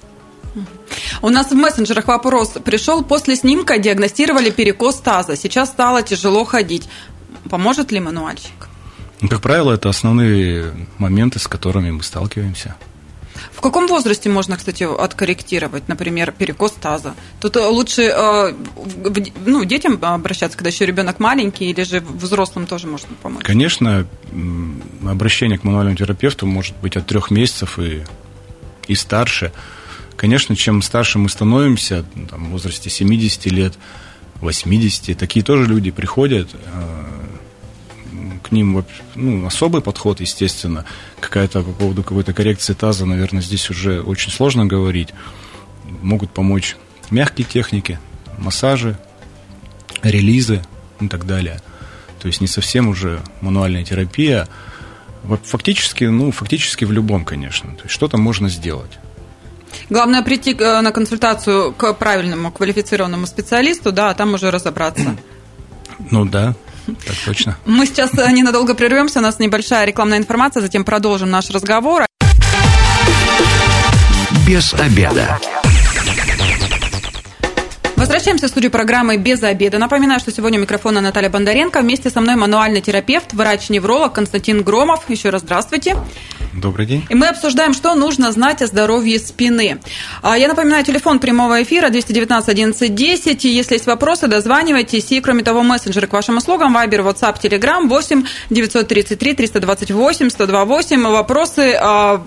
У 1.22 1.30
нас 1.30 1.52
в 1.52 1.56
мессенджерах 1.56 2.08
вопрос 2.08 2.50
пришел. 2.64 3.04
После 3.04 3.36
снимка 3.36 3.78
диагностировали 3.78 4.50
перекос 4.50 4.98
таза. 4.98 5.36
Сейчас 5.36 5.70
стало 5.70 6.02
тяжело 6.02 6.46
ходить. 6.46 6.90
Поможет 7.50 7.92
ли 7.92 8.00
мануальщик? 8.00 8.70
Ну, 9.26 9.30
как 9.30 9.42
правило, 9.42 9.74
это 9.74 9.90
основные 9.90 10.72
моменты, 11.00 11.40
с 11.40 11.48
которыми 11.48 11.90
мы 11.90 12.04
сталкиваемся. 12.04 12.76
В 13.52 13.60
каком 13.60 13.88
возрасте 13.88 14.30
можно, 14.30 14.56
кстати, 14.56 14.84
откорректировать, 14.84 15.88
например, 15.88 16.32
перекос 16.32 16.74
таза? 16.74 17.16
Тут 17.42 17.56
лучше 17.56 18.14
ну, 18.72 19.64
детям 19.66 19.98
обращаться, 20.00 20.56
когда 20.56 20.70
еще 20.70 20.86
ребенок 20.86 21.20
маленький, 21.20 21.72
или 21.72 21.82
же 21.82 22.02
взрослым 22.02 22.68
тоже 22.68 22.86
можно 22.86 23.10
помочь? 23.20 23.44
Конечно, 23.44 24.06
обращение 25.04 25.58
к 25.58 25.64
мануальному 25.64 25.98
терапевту 25.98 26.46
может 26.46 26.76
быть 26.78 26.96
от 26.96 27.08
трех 27.08 27.32
месяцев 27.32 27.80
и, 27.80 28.04
и 28.88 28.94
старше. 28.94 29.52
Конечно, 30.18 30.56
чем 30.56 30.84
старше 30.84 31.18
мы 31.18 31.30
становимся, 31.30 32.06
там, 32.30 32.46
в 32.46 32.50
возрасте 32.52 32.92
70 32.92 33.48
лет, 33.48 33.74
80, 34.42 35.18
такие 35.18 35.44
тоже 35.44 35.66
люди 35.66 35.90
приходят, 35.90 36.50
э, 36.54 37.05
к 38.46 38.52
ним 38.52 38.86
ну, 39.16 39.46
особый 39.48 39.82
подход, 39.82 40.20
естественно. 40.22 40.86
Какая-то 41.20 41.64
по 41.64 41.72
поводу 41.72 42.04
какой-то 42.04 42.32
коррекции 42.32 42.74
таза, 42.74 43.06
наверное, 43.06 43.42
здесь 43.42 43.70
уже 43.72 44.02
очень 44.02 44.32
сложно 44.32 44.68
говорить. 44.68 45.10
Могут 46.02 46.30
помочь 46.32 46.76
мягкие 47.10 47.48
техники, 47.48 48.00
массажи, 48.38 48.98
релизы 50.04 50.62
и 51.00 51.08
так 51.08 51.26
далее. 51.26 51.60
То 52.20 52.28
есть 52.28 52.40
не 52.40 52.48
совсем 52.48 52.88
уже 52.88 53.22
мануальная 53.42 53.84
терапия. 53.84 54.48
Фактически, 55.46 56.04
ну, 56.04 56.32
фактически 56.32 56.86
в 56.86 56.92
любом, 56.92 57.26
конечно. 57.26 57.72
То 57.76 57.84
есть 57.84 57.94
что-то 57.96 58.18
можно 58.18 58.48
сделать. 58.48 58.92
Главное 59.90 60.22
прийти 60.22 60.56
э, 60.58 60.82
на 60.82 60.92
консультацию 60.92 61.74
к 61.74 61.94
правильному 61.94 62.52
квалифицированному 62.52 63.26
специалисту, 63.26 63.92
да, 63.92 64.12
а 64.12 64.14
там 64.14 64.36
уже 64.36 64.52
разобраться. 64.52 65.18
Ну 66.12 66.26
да, 66.26 66.56
так 66.86 67.16
точно. 67.26 67.58
Мы 67.66 67.86
сейчас 67.86 68.14
э, 68.18 68.32
ненадолго 68.32 68.76
прервемся, 68.76 69.20
у 69.20 69.22
нас 69.22 69.40
небольшая 69.40 69.86
рекламная 69.86 70.18
информация, 70.18 70.62
затем 70.62 70.84
продолжим 70.84 71.30
наш 71.30 71.50
разговор. 71.50 72.06
Без 74.48 74.74
обеда. 74.74 75.40
Возвращаемся 78.06 78.46
в 78.46 78.50
студию 78.52 78.70
программы 78.70 79.18
«Без 79.18 79.42
обеда». 79.42 79.80
Напоминаю, 79.80 80.20
что 80.20 80.32
сегодня 80.32 80.60
у 80.60 80.62
микрофона 80.62 81.02
Наталья 81.02 81.28
Бондаренко. 81.28 81.82
Вместе 81.82 82.12
со 82.12 82.22
мной 82.22 82.36
мануальный 82.36 82.80
терапевт, 82.80 83.34
врач-невролог 83.34 84.14
Константин 84.14 84.62
Громов. 84.62 85.10
Еще 85.10 85.32
раз 85.32 85.42
здравствуйте. 85.42 85.98
Добрый 86.54 86.86
день. 86.86 87.04
И 87.10 87.16
мы 87.16 87.28
обсуждаем, 87.28 87.74
что 87.74 87.96
нужно 87.96 88.32
знать 88.32 88.62
о 88.62 88.68
здоровье 88.68 89.20
спины. 89.20 89.80
А, 90.22 90.38
я 90.38 90.48
напоминаю, 90.48 90.86
телефон 90.86 91.18
прямого 91.20 91.64
эфира 91.64 91.90
219 91.90 92.48
11 92.48 92.94
10. 92.94 93.44
Если 93.44 93.74
есть 93.74 93.88
вопросы, 93.88 94.28
дозванивайтесь. 94.28 95.12
И, 95.12 95.20
кроме 95.20 95.44
того, 95.44 95.64
мессенджеры 95.64 96.06
к 96.06 96.14
вашим 96.14 96.38
услугам, 96.38 96.74
Вайбер, 96.74 97.02
WhatsApp, 97.02 97.42
Telegram 97.42 97.88
8 97.88 98.24
933 98.52 99.34
328 99.34 100.30
128. 100.30 101.04
Вопросы 101.08 101.76
а, 101.78 102.24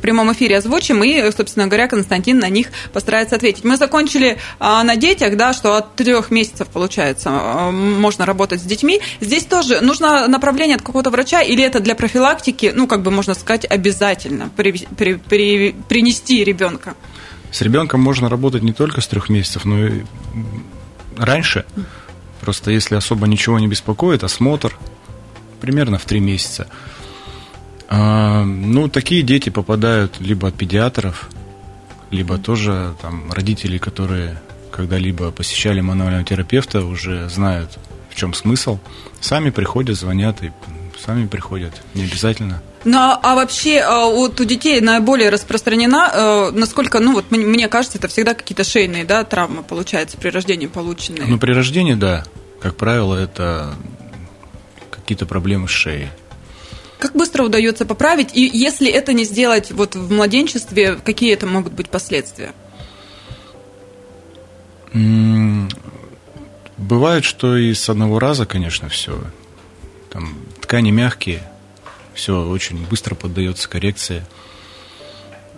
в 0.00 0.02
прямом 0.02 0.32
эфире 0.32 0.56
озвучим, 0.56 1.04
и, 1.04 1.30
собственно 1.30 1.66
говоря, 1.66 1.86
Константин 1.86 2.38
на 2.38 2.48
них 2.48 2.68
постарается 2.94 3.36
ответить. 3.36 3.64
Мы 3.64 3.76
закончили 3.76 4.38
а, 4.60 4.84
на 4.84 4.94
детях, 4.96 5.36
да, 5.36 5.52
что 5.52 5.76
от 5.76 5.96
трех 5.96 6.30
месяцев, 6.30 6.68
получается, 6.68 7.30
а, 7.32 7.70
можно 7.72 8.24
работать 8.26 8.60
с 8.60 8.64
детьми. 8.64 9.00
Здесь 9.20 9.44
тоже 9.44 9.80
нужно 9.80 10.28
направление 10.28 10.76
от 10.76 10.82
какого-то 10.82 11.10
врача, 11.10 11.42
или 11.42 11.64
это 11.64 11.80
для 11.80 11.96
профилактики, 11.96 12.72
ну, 12.74 12.86
как 12.86 13.02
бы 13.02 13.10
можно 13.10 13.34
сказать, 13.34 13.66
обязательно 13.68 14.50
при, 14.56 14.86
при, 14.96 15.14
при, 15.14 15.72
принести 15.88 16.44
ребенка? 16.44 16.94
С 17.50 17.60
ребенком 17.62 18.00
можно 18.00 18.28
работать 18.28 18.62
не 18.62 18.72
только 18.72 19.00
с 19.00 19.08
трех 19.08 19.28
месяцев, 19.28 19.64
но 19.64 19.86
и 19.86 20.02
раньше. 21.16 21.64
Просто 22.40 22.70
если 22.70 22.94
особо 22.94 23.26
ничего 23.26 23.58
не 23.58 23.66
беспокоит, 23.66 24.22
осмотр 24.22 24.78
примерно 25.60 25.98
в 25.98 26.04
три 26.04 26.20
месяца– 26.20 26.68
а, 27.92 28.44
ну, 28.44 28.88
такие 28.88 29.22
дети 29.22 29.50
попадают 29.50 30.20
либо 30.20 30.48
от 30.48 30.54
педиатров, 30.54 31.28
либо 32.12 32.38
тоже 32.38 32.94
там 33.02 33.32
родители, 33.32 33.78
которые 33.78 34.40
когда-либо 34.80 35.30
посещали 35.30 35.80
мануального 35.80 36.24
терапевта, 36.24 36.84
уже 36.84 37.28
знают, 37.28 37.78
в 38.08 38.14
чем 38.14 38.32
смысл. 38.32 38.78
Сами 39.20 39.50
приходят, 39.50 39.98
звонят 39.98 40.42
и 40.42 40.50
сами 41.04 41.26
приходят, 41.26 41.72
не 41.94 42.04
обязательно. 42.04 42.62
Ну, 42.84 42.96
а, 42.96 43.20
а 43.22 43.34
вообще 43.34 43.80
а, 43.80 44.06
вот 44.06 44.40
у 44.40 44.44
детей 44.44 44.80
наиболее 44.80 45.28
распространена, 45.28 46.10
э, 46.12 46.50
насколько, 46.52 46.98
ну, 46.98 47.12
вот 47.12 47.30
мне 47.30 47.68
кажется, 47.68 47.98
это 47.98 48.08
всегда 48.08 48.32
какие-то 48.32 48.64
шейные, 48.64 49.04
да, 49.04 49.22
травмы, 49.24 49.62
получается, 49.62 50.16
при 50.16 50.30
рождении 50.30 50.66
полученные. 50.66 51.26
Ну, 51.26 51.38
при 51.38 51.52
рождении, 51.52 51.94
да. 51.94 52.24
Как 52.60 52.76
правило, 52.76 53.14
это 53.14 53.74
какие-то 54.90 55.26
проблемы 55.26 55.68
с 55.68 55.72
шеей. 55.72 56.08
Как 56.98 57.12
быстро 57.12 57.44
удается 57.44 57.84
поправить? 57.84 58.30
И 58.34 58.48
если 58.52 58.90
это 58.90 59.12
не 59.12 59.24
сделать 59.24 59.72
вот 59.72 59.94
в 59.94 60.10
младенчестве, 60.10 60.96
какие 60.96 61.34
это 61.34 61.46
могут 61.46 61.74
быть 61.74 61.90
последствия? 61.90 62.52
Бывает, 66.76 67.24
что 67.24 67.56
и 67.56 67.72
с 67.74 67.88
одного 67.88 68.18
раза, 68.18 68.46
конечно, 68.46 68.88
все. 68.88 69.22
Там 70.10 70.34
ткани 70.60 70.90
мягкие, 70.90 71.42
все 72.14 72.46
очень 72.46 72.84
быстро 72.86 73.14
поддается 73.14 73.68
коррекции. 73.68 74.24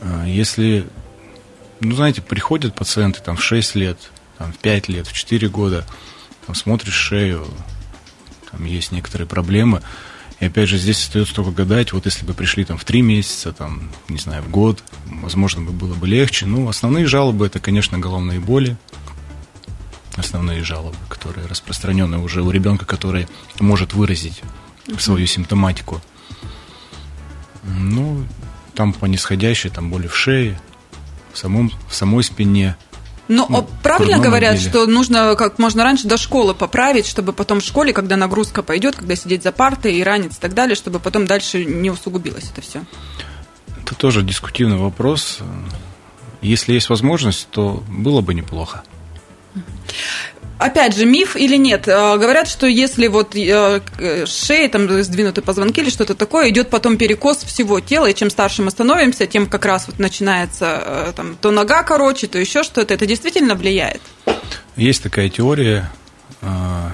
А 0.03 0.27
если, 0.27 0.87
ну, 1.81 1.95
знаете, 1.95 2.21
приходят 2.21 2.75
пациенты 2.75 3.21
там 3.23 3.37
в 3.37 3.43
6 3.43 3.75
лет, 3.77 3.99
там, 4.37 4.53
в 4.53 4.59
5 4.59 4.89
лет, 4.89 5.07
в 5.07 5.13
4 5.13 5.49
года, 5.49 5.87
там 6.47 6.55
смотришь 6.55 6.95
шею, 6.95 7.47
там 8.51 8.65
есть 8.65 8.93
некоторые 8.93 9.27
проблемы– 9.27 9.83
и 10.43 10.47
опять 10.47 10.69
же, 10.69 10.77
здесь 10.77 10.99
остается 10.99 11.37
только 11.37 11.53
гадать, 11.53 11.93
вот 11.93 12.05
если 12.05 12.27
бы 12.27 12.35
пришли 12.35 12.65
там 12.65 12.77
в 12.77 12.85
три 12.85 13.01
месяца, 13.01 13.53
там, 13.53 13.93
не 14.09 14.19
знаю, 14.19 14.43
в 14.43 14.51
год, 14.51 14.83
возможно, 15.07 15.63
бы 15.63 15.71
было 15.71 15.95
бы 15.95 16.09
легче. 16.09 16.47
Ну, 16.47 16.69
основные 16.69 17.07
жалобы 17.07 17.47
это, 17.47 17.61
конечно, 17.61 17.97
головные 17.97 18.41
боли, 18.41 18.77
основные 20.17 20.63
жалобы, 20.63 20.97
которые 21.09 21.47
распространены 21.47 22.19
уже 22.19 22.43
у 22.43 22.51
ребенка, 22.51 22.85
который 22.85 23.29
может 23.61 23.95
выразить 23.95 24.43
свою 24.99 25.27
симптоматику. 25.27 26.01
Ну, 27.65 28.25
там 28.75 28.93
по 28.93 29.07
нисходящей, 29.07 29.71
там 29.71 29.91
боли 29.91 30.09
в 30.09 30.17
шее, 30.17 30.61
в, 31.33 31.39
самом, 31.39 31.71
в 31.89 31.95
самой 31.95 32.25
спине– 32.25 32.77
но 33.29 33.47
ну, 33.49 33.67
правильно 33.83 34.19
говорят, 34.19 34.55
отделе. 34.57 34.69
что 34.69 34.87
нужно 34.87 35.37
как 35.37 35.59
можно 35.59 35.85
раньше 35.85 36.07
до 36.07 36.19
школы 36.19 36.55
поправить, 36.55 37.07
чтобы 37.07 37.33
потом 37.33 37.61
в 37.61 37.65
школе, 37.65 37.93
когда 37.93 38.17
нагрузка 38.17 38.63
пойдет, 38.63 38.97
когда 38.97 39.17
сидеть 39.17 39.43
за 39.43 39.53
партой 39.53 39.95
и 39.95 40.03
ранец 40.03 40.37
и 40.37 40.41
так 40.41 40.55
далее, 40.55 40.75
чтобы 40.75 40.99
потом 40.99 41.27
дальше 41.27 41.65
не 41.65 41.91
усугубилось 41.91 42.51
это 42.53 42.61
все. 42.61 42.83
Это 43.81 43.95
тоже 43.95 44.23
дискутивный 44.23 44.77
вопрос. 44.77 45.39
Если 46.43 46.75
есть 46.75 46.91
возможность, 46.91 47.49
то 47.51 47.83
было 47.89 48.21
бы 48.21 48.35
неплохо 48.35 48.83
опять 50.59 50.97
же, 50.97 51.05
миф 51.05 51.37
или 51.37 51.57
нет? 51.57 51.89
А, 51.89 52.17
говорят, 52.17 52.49
что 52.49 52.67
если 52.67 53.09
вот 53.09 53.35
э, 53.35 53.81
шея, 54.27 54.69
там 54.69 55.03
сдвинуты 55.03 55.43
позвонки 55.43 55.81
или 55.81 55.91
что-то 55.91 56.15
такое, 56.15 56.51
идет 56.51 56.71
потом 56.71 56.97
перекос 56.97 57.39
всего 57.39 57.81
тела, 57.81 58.07
и 58.07 58.15
чем 58.15 58.31
старше 58.31 58.63
мы 58.63 58.71
становимся, 58.71 59.27
тем 59.27 59.47
как 59.47 59.65
раз 59.65 59.87
вот 59.87 59.99
начинается 59.99 60.83
э, 60.85 61.13
там, 61.17 61.37
то 61.41 61.51
нога 61.51 61.83
короче, 61.83 62.27
то 62.27 62.39
еще 62.39 62.63
что-то. 62.63 62.95
Это 62.95 63.07
действительно 63.07 63.55
влияет? 63.55 64.03
Есть 64.77 65.03
такая 65.03 65.29
теория, 65.29 65.91
э, 66.41 66.89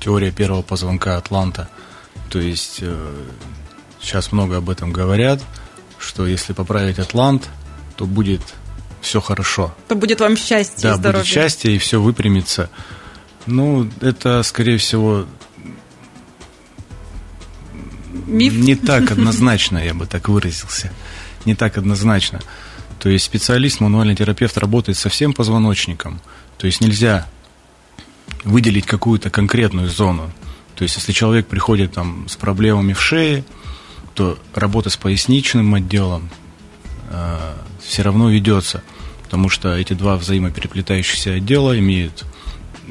теория 0.00 0.30
первого 0.30 0.62
позвонка 0.62 1.16
Атланта. 1.16 1.68
То 2.30 2.38
есть 2.38 2.80
сейчас 4.00 4.30
много 4.30 4.58
об 4.58 4.70
этом 4.70 4.92
говорят, 4.92 5.42
что 5.98 6.28
если 6.28 6.52
поправить 6.52 7.00
Атлант, 7.00 7.48
то 7.96 8.06
будет 8.06 8.40
все 9.00 9.20
хорошо. 9.20 9.74
То 9.88 9.94
будет 9.94 10.20
вам 10.20 10.36
счастье 10.36 10.90
да, 10.90 10.94
и 10.94 10.98
здоровье. 10.98 11.22
будет 11.22 11.32
счастье, 11.32 11.74
и 11.74 11.78
все 11.78 12.00
выпрямится. 12.00 12.70
Ну, 13.46 13.88
это, 14.00 14.42
скорее 14.42 14.78
всего, 14.78 15.26
Миф? 18.26 18.54
не 18.54 18.74
так 18.76 19.10
однозначно, 19.10 19.78
я 19.78 19.94
бы 19.94 20.06
так 20.06 20.28
выразился. 20.28 20.92
Не 21.44 21.54
так 21.54 21.78
однозначно. 21.78 22.40
То 22.98 23.08
есть 23.08 23.24
специалист, 23.24 23.80
мануальный 23.80 24.14
терапевт 24.14 24.58
работает 24.58 24.98
со 24.98 25.08
всем 25.08 25.32
позвоночником. 25.32 26.20
То 26.58 26.66
есть 26.66 26.80
нельзя 26.80 27.26
выделить 28.44 28.86
какую-то 28.86 29.30
конкретную 29.30 29.88
зону. 29.88 30.30
То 30.74 30.82
есть 30.82 30.96
если 30.96 31.12
человек 31.12 31.46
приходит 31.46 31.92
там 31.92 32.28
с 32.28 32.36
проблемами 32.36 32.92
в 32.92 33.00
шее, 33.00 33.44
то 34.14 34.38
работа 34.54 34.90
с 34.90 34.96
поясничным 34.96 35.74
отделом 35.74 36.30
э, 37.10 37.54
все 37.90 38.02
равно 38.02 38.30
ведется, 38.30 38.82
потому 39.24 39.48
что 39.48 39.76
эти 39.76 39.92
два 39.92 40.16
взаимопереплетающихся 40.16 41.34
отдела 41.34 41.78
имеют 41.78 42.24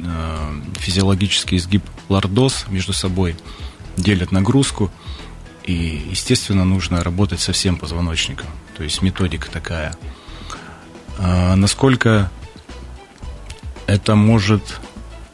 Э, 0.05 0.61
физиологический 0.77 1.57
изгиб 1.57 1.83
лордоз 2.07 2.65
между 2.69 2.93
собой, 2.93 3.35
делят 3.97 4.31
нагрузку, 4.31 4.91
и, 5.65 6.07
естественно, 6.09 6.63
нужно 6.63 7.03
работать 7.03 7.39
со 7.39 7.51
всем 7.51 7.77
позвоночником. 7.77 8.47
То 8.77 8.83
есть 8.83 9.01
методика 9.01 9.49
такая. 9.51 9.95
А 11.17 11.55
насколько 11.55 12.31
это 13.87 14.15
может 14.15 14.79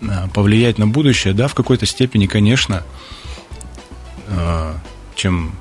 э, 0.01 0.27
повлиять 0.33 0.77
на 0.77 0.87
будущее, 0.87 1.33
да, 1.33 1.47
в 1.47 1.53
какой-то 1.53 1.85
степени, 1.85 2.25
конечно, 2.25 2.83
э, 4.27 4.73
чем 5.15 5.55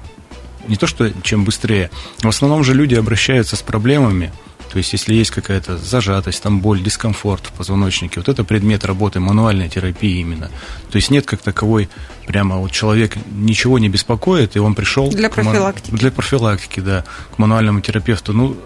не 0.69 0.77
то, 0.77 0.87
что 0.87 1.11
чем 1.23 1.45
быстрее. 1.45 1.91
В 2.19 2.29
основном 2.29 2.65
же 2.65 2.75
люди 2.75 2.95
обращаются 2.95 3.57
с 3.57 3.63
проблемами, 3.63 4.33
то 4.75 4.79
есть, 4.79 4.93
если 4.93 5.15
есть 5.15 5.31
какая-то 5.31 5.79
зажатость, 5.79 6.43
там 6.43 6.59
боль, 6.59 6.83
дискомфорт 6.83 7.47
в 7.47 7.53
позвоночнике, 7.53 8.19
вот 8.19 8.29
это 8.29 8.43
предмет 8.43 8.85
работы 8.85 9.21
мануальной 9.21 9.69
терапии 9.69 10.19
именно. 10.19 10.51
То 10.91 10.97
есть 10.97 11.13
нет 11.13 11.27
как 11.27 11.43
таковой 11.43 11.89
прямо 12.27 12.57
вот 12.57 12.73
человек 12.73 13.15
ничего 13.31 13.79
не 13.79 13.89
беспокоит, 13.89 14.57
и 14.57 14.59
он 14.59 14.75
пришел 14.75 15.11
для 15.11 15.31
профилактики. 15.31 15.93
К, 15.93 15.95
для 15.95 16.11
профилактики, 16.11 16.81
да, 16.81 17.05
к 17.33 17.39
мануальному 17.39 17.83
терапевту. 17.83 18.33
Ну, 18.33 18.57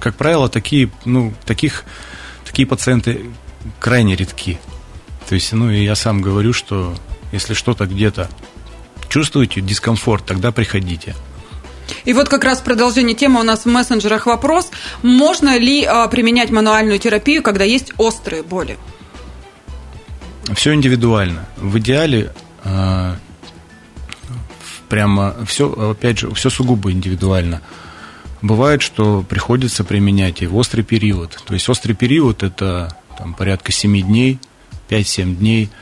как 0.00 0.16
правило, 0.16 0.50
такие, 0.50 0.90
ну, 1.06 1.32
таких, 1.46 1.84
такие 2.44 2.68
пациенты 2.68 3.24
крайне 3.78 4.16
редки. 4.16 4.58
То 5.30 5.34
есть, 5.34 5.50
ну, 5.54 5.70
и 5.70 5.82
я 5.82 5.94
сам 5.94 6.20
говорю, 6.20 6.52
что 6.52 6.94
если 7.32 7.54
что-то 7.54 7.86
где-то 7.86 8.28
чувствуете 9.10 9.60
дискомфорт, 9.60 10.24
тогда 10.24 10.52
приходите. 10.52 11.14
И 12.04 12.12
вот 12.14 12.28
как 12.28 12.44
раз 12.44 12.60
продолжение 12.60 13.14
темы 13.14 13.40
у 13.40 13.42
нас 13.42 13.64
в 13.64 13.66
мессенджерах 13.66 14.26
вопрос. 14.26 14.70
Можно 15.02 15.58
ли 15.58 15.84
а, 15.84 16.06
применять 16.06 16.50
мануальную 16.50 16.98
терапию, 16.98 17.42
когда 17.42 17.64
есть 17.64 17.92
острые 17.98 18.42
боли? 18.42 18.78
Все 20.54 20.72
индивидуально. 20.72 21.46
В 21.56 21.78
идеале 21.78 22.32
а, 22.64 23.16
прямо 24.88 25.34
все, 25.46 25.68
опять 25.90 26.20
же, 26.20 26.32
все 26.32 26.48
сугубо 26.48 26.92
индивидуально. 26.92 27.60
Бывает, 28.40 28.80
что 28.80 29.22
приходится 29.28 29.84
применять 29.84 30.40
и 30.40 30.46
в 30.46 30.56
острый 30.56 30.82
период. 30.82 31.42
То 31.44 31.54
есть 31.54 31.68
острый 31.68 31.92
период 31.92 32.42
это 32.42 32.96
там, 33.18 33.34
порядка 33.34 33.72
7 33.72 34.00
дней, 34.00 34.38
5-7 34.88 35.34
дней– 35.34 35.70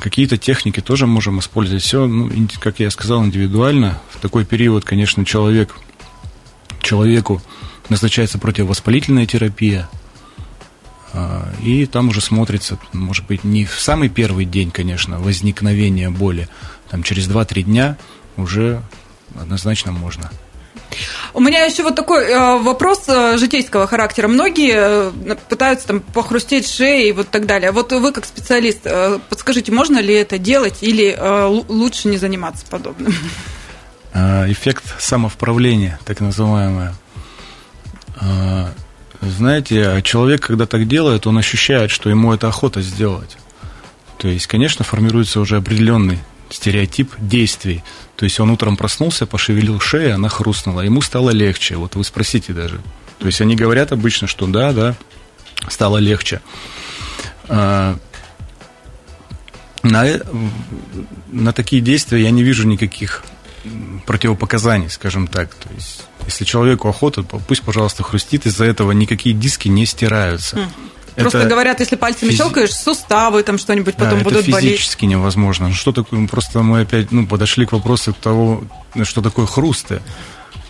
Какие-то 0.00 0.36
техники 0.36 0.80
тоже 0.80 1.06
можем 1.06 1.38
использовать. 1.38 1.82
Все, 1.82 2.06
ну, 2.06 2.30
как 2.60 2.80
я 2.80 2.90
сказал, 2.90 3.24
индивидуально. 3.24 4.00
В 4.10 4.20
такой 4.20 4.44
период, 4.44 4.84
конечно, 4.84 5.24
человек, 5.24 5.74
человеку 6.80 7.42
назначается 7.88 8.38
противовоспалительная 8.38 9.26
терапия. 9.26 9.88
А, 11.12 11.48
и 11.62 11.86
там 11.86 12.08
уже 12.08 12.20
смотрится, 12.20 12.78
может 12.92 13.26
быть, 13.26 13.44
не 13.44 13.64
в 13.64 13.80
самый 13.80 14.08
первый 14.08 14.44
день, 14.44 14.70
конечно, 14.70 15.20
возникновения 15.20 16.10
боли. 16.10 16.48
Там 16.90 17.02
через 17.02 17.28
2-3 17.28 17.62
дня 17.62 17.96
уже 18.36 18.82
однозначно 19.38 19.92
можно. 19.92 20.30
У 21.32 21.40
меня 21.40 21.64
еще 21.64 21.82
вот 21.82 21.96
такой 21.96 22.24
э, 22.24 22.58
вопрос 22.58 23.04
э, 23.08 23.36
житейского 23.38 23.86
характера. 23.86 24.28
Многие 24.28 24.74
э, 24.76 25.34
пытаются 25.48 25.88
там 25.88 26.00
похрустеть 26.00 26.68
шеей 26.68 27.08
и 27.08 27.12
вот 27.12 27.28
так 27.28 27.46
далее. 27.46 27.72
Вот 27.72 27.92
вы 27.92 28.12
как 28.12 28.24
специалист, 28.24 28.80
э, 28.84 29.18
подскажите, 29.28 29.72
можно 29.72 29.98
ли 29.98 30.14
это 30.14 30.38
делать 30.38 30.82
или 30.82 31.16
э, 31.16 31.46
лучше 31.68 32.08
не 32.08 32.18
заниматься 32.18 32.64
подобным? 32.70 33.12
А, 34.16 34.48
эффект 34.48 34.84
самовправления, 35.00 35.98
так 36.04 36.20
называемое. 36.20 36.94
А, 38.20 38.70
знаете, 39.20 40.02
человек, 40.04 40.46
когда 40.46 40.66
так 40.66 40.86
делает, 40.86 41.26
он 41.26 41.36
ощущает, 41.36 41.90
что 41.90 42.10
ему 42.10 42.32
это 42.32 42.46
охота 42.46 42.80
сделать. 42.80 43.36
То 44.18 44.28
есть, 44.28 44.46
конечно, 44.46 44.84
формируется 44.84 45.40
уже 45.40 45.56
определенный 45.56 46.20
стереотип 46.48 47.12
действий. 47.18 47.82
То 48.16 48.24
есть 48.24 48.38
он 48.38 48.50
утром 48.50 48.76
проснулся, 48.76 49.26
пошевелил 49.26 49.80
шею, 49.80 50.14
она 50.14 50.28
хрустнула, 50.28 50.82
ему 50.82 51.02
стало 51.02 51.30
легче. 51.30 51.76
Вот 51.76 51.96
вы 51.96 52.04
спросите 52.04 52.52
даже. 52.52 52.80
То 53.18 53.26
есть 53.26 53.40
они 53.40 53.56
говорят 53.56 53.92
обычно, 53.92 54.28
что 54.28 54.46
да, 54.46 54.72
да, 54.72 54.96
стало 55.68 55.98
легче. 55.98 56.40
А, 57.48 57.98
на, 59.82 60.06
на 61.28 61.52
такие 61.52 61.82
действия 61.82 62.22
я 62.22 62.30
не 62.30 62.42
вижу 62.42 62.66
никаких 62.66 63.24
противопоказаний, 64.06 64.90
скажем 64.90 65.26
так. 65.26 65.54
То 65.54 65.68
есть, 65.74 66.04
если 66.26 66.44
человеку 66.44 66.88
охота, 66.88 67.22
пусть, 67.22 67.62
пожалуйста, 67.62 68.02
хрустит, 68.02 68.46
из-за 68.46 68.64
этого 68.64 68.92
никакие 68.92 69.34
диски 69.34 69.68
не 69.68 69.86
стираются. 69.86 70.68
Просто 71.16 71.38
это 71.38 71.48
говорят, 71.48 71.80
если 71.80 71.96
пальцами 71.96 72.30
физи... 72.30 72.42
щелкаешь, 72.42 72.74
суставы 72.74 73.42
там 73.42 73.58
что-нибудь 73.58 73.94
потом 73.96 74.18
да, 74.18 74.24
будут 74.24 74.48
болеть. 74.48 74.64
Это 74.64 74.76
физически 74.76 75.04
невозможно. 75.04 75.68
Ну, 75.68 75.74
что 75.74 75.92
такое? 75.92 76.26
Просто 76.26 76.62
мы 76.62 76.80
опять 76.80 77.12
ну, 77.12 77.26
подошли 77.26 77.66
к 77.66 77.72
вопросу 77.72 78.12
того, 78.12 78.64
что 79.04 79.22
такое 79.22 79.46
хрусты. 79.46 80.02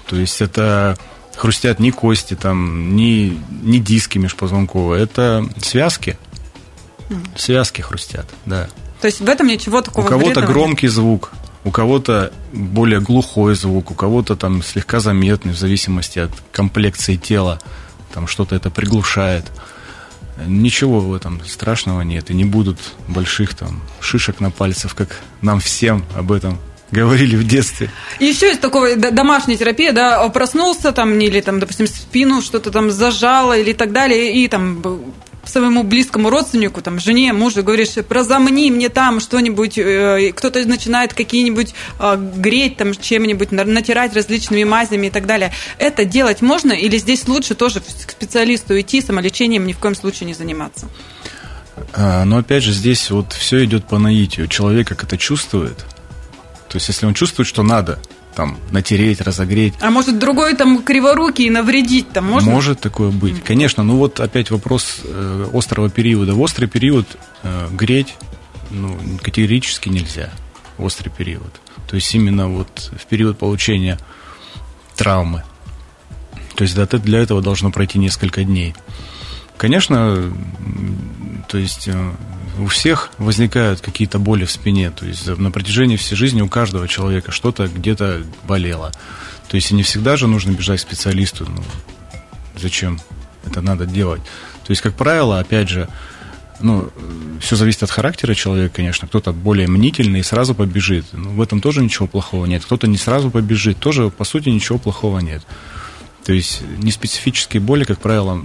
То 0.07 0.17
есть 0.17 0.41
это 0.43 0.99
хрустят 1.37 1.81
не 1.81 1.91
кости, 1.91 2.35
там, 2.35 2.95
не, 2.95 3.41
не 3.63 3.81
диски 3.81 4.19
межпозвонковые, 4.19 5.03
это 5.03 5.49
связки. 5.61 6.19
Связки 7.37 7.81
хрустят, 7.81 8.27
да. 8.47 8.69
То 9.01 9.07
есть 9.07 9.21
в 9.21 9.29
этом 9.29 9.47
ничего 9.47 9.83
такого 9.83 10.07
У 10.07 10.09
кого-то 10.09 10.43
громкий 10.43 10.87
нет? 10.87 10.95
звук, 10.95 11.33
у 11.65 11.71
кого-то 11.71 12.33
более 12.53 13.01
глухой 13.01 13.55
звук, 13.55 13.91
у 13.91 13.95
кого-то 13.95 14.37
там 14.37 14.63
слегка 14.63 15.01
заметный, 15.01 15.53
в 15.53 15.59
зависимости 15.59 16.19
от 16.19 16.31
комплекции 16.53 17.17
тела, 17.17 17.61
там 18.13 18.27
что-то 18.27 18.55
это 18.55 18.71
приглушает. 18.71 19.45
Ничего 20.47 21.01
в 21.01 21.15
этом 21.15 21.41
страшного 21.47 22.03
нет, 22.03 22.31
и 22.31 22.35
не 22.35 22.45
будут 22.45 22.79
больших 23.09 23.55
там 23.55 23.83
шишек 24.01 24.41
на 24.41 24.51
пальцах, 24.51 24.95
как 24.95 25.21
нам 25.43 25.61
всем 25.61 26.05
об 26.17 26.33
этом 26.33 26.59
говорили 26.91 27.37
в 27.37 27.47
детстве. 27.47 27.91
Еще 28.21 28.49
есть 28.49 28.61
такого 28.61 28.95
домашняя 28.97 29.57
терапия, 29.57 29.93
да, 29.93 30.29
проснулся 30.29 30.93
там, 30.93 31.19
или 31.19 31.41
там, 31.41 31.61
допустим, 31.61 31.87
спину 31.87 32.41
что-то 32.41 32.71
там 32.71 32.91
зажало 32.91 33.59
или 33.59 33.73
так 33.73 33.93
далее, 33.93 34.33
и 34.33 34.49
там 34.49 34.83
своему 35.49 35.83
близкому 35.83 36.31
родственнику, 36.31 36.83
там, 36.83 36.99
жене, 36.99 37.33
мужу, 37.33 37.63
говоришь, 37.63 37.95
прозамни 38.09 38.71
мне 38.71 38.89
там 38.89 39.21
что-нибудь, 39.21 39.79
э, 39.79 40.33
кто-то 40.35 40.67
начинает 40.67 41.15
какие-нибудь 41.15 41.75
э, 41.99 42.17
греть 42.37 42.77
там 42.77 42.95
чем-нибудь, 42.95 43.53
натирать 43.53 44.15
различными 44.15 44.65
мазями 44.65 45.09
и 45.09 45.11
так 45.11 45.27
далее. 45.27 45.53
Это 45.79 46.05
делать 46.05 46.43
можно 46.43 46.73
или 46.73 46.99
здесь 46.99 47.27
лучше 47.29 47.55
тоже 47.55 47.81
к 47.81 48.11
специалисту 48.11 48.79
идти, 48.81 49.01
самолечением 49.01 49.67
ни 49.67 49.73
в 49.73 49.79
коем 49.79 49.95
случае 49.95 50.27
не 50.27 50.35
заниматься? 50.35 50.89
А, 51.93 52.25
но 52.25 52.39
опять 52.39 52.63
же, 52.63 52.73
здесь 52.73 53.11
вот 53.11 53.33
все 53.33 53.65
идет 53.65 53.85
по 53.85 53.99
наитию. 53.99 54.49
Человек 54.49 54.89
как 54.89 55.05
это 55.05 55.19
чувствует. 55.19 55.79
То 56.69 56.77
есть, 56.77 56.89
если 56.89 57.07
он 57.07 57.15
чувствует, 57.15 57.47
что 57.47 57.63
надо, 57.63 58.01
там, 58.35 58.59
натереть, 58.71 59.21
разогреть. 59.21 59.75
А 59.81 59.91
может, 59.91 60.19
другой 60.19 60.55
там 60.55 60.83
криворукий 60.83 61.49
навредить 61.51 62.11
там 62.13 62.27
можно? 62.27 62.51
Может 62.51 62.81
такое 62.81 63.11
быть. 63.11 63.43
Конечно, 63.43 63.83
ну 63.83 63.97
вот 63.97 64.21
опять 64.21 64.51
вопрос 64.51 65.01
э, 65.05 65.47
острого 65.53 65.91
периода. 65.91 66.35
В 66.35 66.41
острый 66.41 66.67
период 66.67 67.07
э, 67.43 67.69
греть 67.73 68.17
ну, 68.71 68.99
категорически 69.23 69.89
нельзя. 69.89 70.31
Острый 70.79 71.11
период. 71.11 71.61
То 71.89 71.97
есть 71.97 72.15
именно 72.15 72.49
вот 72.49 72.93
в 72.99 73.07
период 73.07 73.39
получения 73.39 73.99
травмы. 74.97 75.45
То 76.57 76.63
есть 76.63 76.75
для 76.75 77.19
этого 77.19 77.43
должно 77.43 77.71
пройти 77.71 77.99
несколько 77.99 78.45
дней. 78.45 78.75
Конечно, 79.57 80.33
то 81.49 81.59
есть 81.59 81.89
э, 81.89 82.13
у 82.59 82.67
всех 82.67 83.11
возникают 83.19 83.81
какие-то 83.81 84.19
боли 84.19 84.45
в 84.45 84.51
спине. 84.51 84.91
То 84.91 85.07
есть 85.07 85.27
на 85.27 85.51
протяжении 85.51 85.97
всей 85.97 86.17
жизни 86.17 86.43
у 86.43 86.49
каждого 86.49 86.89
человека 86.89 87.33
что-то 87.33 87.69
где-то 87.69 88.23
болело. 88.47 88.93
То 89.49 89.57
есть 89.57 89.71
и 89.71 89.75
не 89.75 89.83
всегда 89.83 90.17
же 90.17 90.27
нужно 90.27 90.53
бежать 90.53 90.81
к 90.81 90.83
специалисту. 90.83 91.47
Ну, 91.49 91.63
зачем 92.57 93.01
это 93.45 93.61
надо 93.61 93.87
делать? 93.87 94.23
То 94.65 94.71
есть, 94.71 94.83
как 94.83 94.95
правило, 94.95 95.39
опять 95.39 95.69
же, 95.69 95.89
ну, 96.61 96.91
все 97.41 97.57
зависит 97.57 97.83
от 97.83 97.91
характера 97.91 98.35
человека, 98.35 98.77
конечно. 98.77 99.07
Кто-то 99.07 99.33
более 99.33 99.69
мнительный 99.69 100.21
и 100.21 100.23
сразу 100.23 100.55
побежит. 100.55 101.07
Ну, 101.13 101.31
в 101.31 101.43
этом 101.43 101.61
тоже 101.61 101.83
ничего 101.83 102.07
плохого 102.07 102.47
нет. 102.47 102.65
Кто-то 102.65 102.87
не 102.87 102.97
сразу 102.97 103.31
побежит. 103.31 103.79
Тоже, 103.79 104.11
по 104.11 104.25
сути, 104.25 104.49
ничего 104.49 104.79
плохого 104.79 105.19
нет. 105.19 105.43
То 106.25 106.33
есть, 106.33 106.63
неспецифические 106.79 107.61
боли, 107.61 107.85
как 107.85 108.01
правило, 108.01 108.43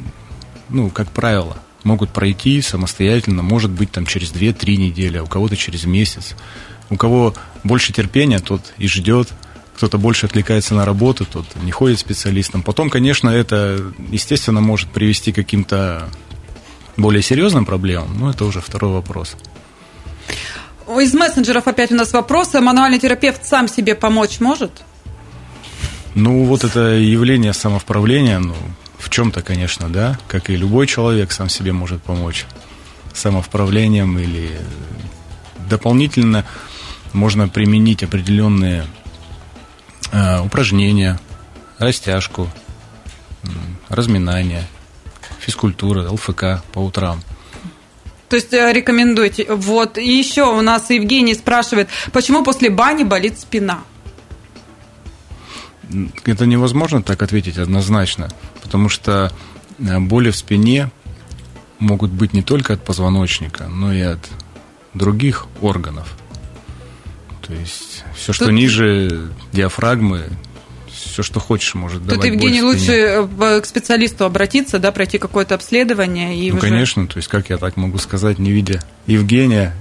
ну, 0.68 0.90
как 0.90 1.10
правило, 1.12 1.58
могут 1.84 2.10
пройти 2.12 2.62
самостоятельно, 2.62 3.42
может 3.44 3.72
быть, 3.72 3.92
там 3.92 4.06
через 4.06 4.32
2-3 4.32 4.76
недели, 4.76 5.18
а 5.18 5.24
у 5.24 5.28
кого-то 5.28 5.56
через 5.56 5.86
месяц. 5.86 6.36
У 6.90 6.98
кого 6.98 7.34
больше 7.64 7.94
терпения, 7.94 8.40
тот 8.40 8.74
и 8.78 8.88
ждет, 8.88 9.30
кто-то 9.76 9.98
больше 9.98 10.26
отвлекается 10.26 10.76
на 10.76 10.86
работу, 10.86 11.26
тот 11.26 11.46
не 11.64 11.72
ходит 11.72 12.00
специалистом. 12.00 12.64
Потом, 12.64 12.90
конечно, 12.90 13.30
это, 13.30 13.82
естественно, 14.12 14.60
может 14.60 14.90
привести 14.90 15.32
к 15.32 15.36
каким-то 15.36 16.10
более 16.98 17.22
серьезным 17.22 17.66
проблемам, 17.66 18.20
но 18.20 18.30
это 18.32 18.44
уже 18.44 18.60
второй 18.60 18.92
вопрос. 18.92 19.38
Из 21.00 21.14
мессенджеров 21.14 21.68
опять 21.68 21.92
у 21.92 21.96
нас 21.96 22.12
вопросы. 22.12 22.60
Мануальный 22.60 23.00
терапевт 23.00 23.46
сам 23.46 23.68
себе 23.68 23.96
помочь 23.96 24.40
может? 24.40 24.72
Ну, 26.16 26.44
вот 26.46 26.64
это 26.64 26.96
явление 26.96 27.54
самовправления, 27.54 28.40
ну, 28.40 28.56
в 29.10 29.12
чем-то, 29.12 29.42
конечно, 29.42 29.90
да, 29.90 30.20
как 30.28 30.52
и 30.52 30.56
любой 30.56 30.86
человек 30.86 31.32
сам 31.32 31.50
себе 31.50 31.74
может 31.74 32.04
помочь 32.04 32.46
самовправлением 33.12 34.20
или 34.20 34.52
дополнительно 35.68 36.46
можно 37.12 37.50
применить 37.50 38.04
определенные 38.04 38.86
э, 40.12 40.42
упражнения, 40.42 41.20
растяжку, 41.80 42.48
разминание, 43.90 44.68
физкультура, 45.40 46.08
ЛФК 46.12 46.64
по 46.72 46.80
утрам. 46.80 47.20
То 48.30 48.36
есть 48.36 48.54
э, 48.54 48.72
рекомендуйте. 48.72 49.48
Вот. 49.50 49.98
И 49.98 50.20
еще 50.20 50.44
у 50.44 50.62
нас 50.62 50.92
Евгений 50.92 51.34
спрашивает, 51.34 51.90
почему 52.12 52.44
после 52.44 52.70
бани 52.70 53.04
болит 53.04 53.40
спина? 53.40 53.80
это 56.26 56.46
невозможно 56.46 57.02
так 57.02 57.22
ответить 57.24 57.58
однозначно, 57.58 58.30
потому 58.70 58.88
что 58.88 59.34
э, 59.80 60.00
боли 60.00 60.30
в 60.30 60.36
спине 60.36 60.92
могут 61.80 62.12
быть 62.12 62.34
не 62.34 62.44
только 62.44 62.74
от 62.74 62.86
позвоночника, 62.86 63.68
но 63.68 63.92
и 63.92 64.02
от 64.02 64.20
других 64.94 65.48
органов. 65.60 66.16
То 67.42 67.52
есть 67.54 68.04
все, 68.16 68.32
что 68.32 68.46
Тут... 68.46 68.54
ниже 68.54 69.32
диафрагмы, 69.54 70.30
все, 70.94 71.24
что 71.24 71.40
хочешь, 71.40 71.74
может 71.74 72.06
давать 72.06 72.18
Тут, 72.22 72.26
Евгений, 72.32 72.62
лучше 72.62 72.92
э, 72.92 73.62
к 73.62 73.66
специалисту 73.66 74.26
обратиться, 74.26 74.78
да, 74.78 74.92
пройти 74.92 75.18
какое-то 75.18 75.56
обследование. 75.56 76.38
И 76.38 76.52
ну, 76.52 76.60
уже... 76.60 76.68
конечно, 76.68 77.08
то 77.08 77.18
есть 77.18 77.28
как 77.28 77.50
я 77.50 77.58
так 77.58 77.76
могу 77.76 77.98
сказать, 77.98 78.38
не 78.38 78.52
видя 78.52 78.84
Евгения, 79.08 79.76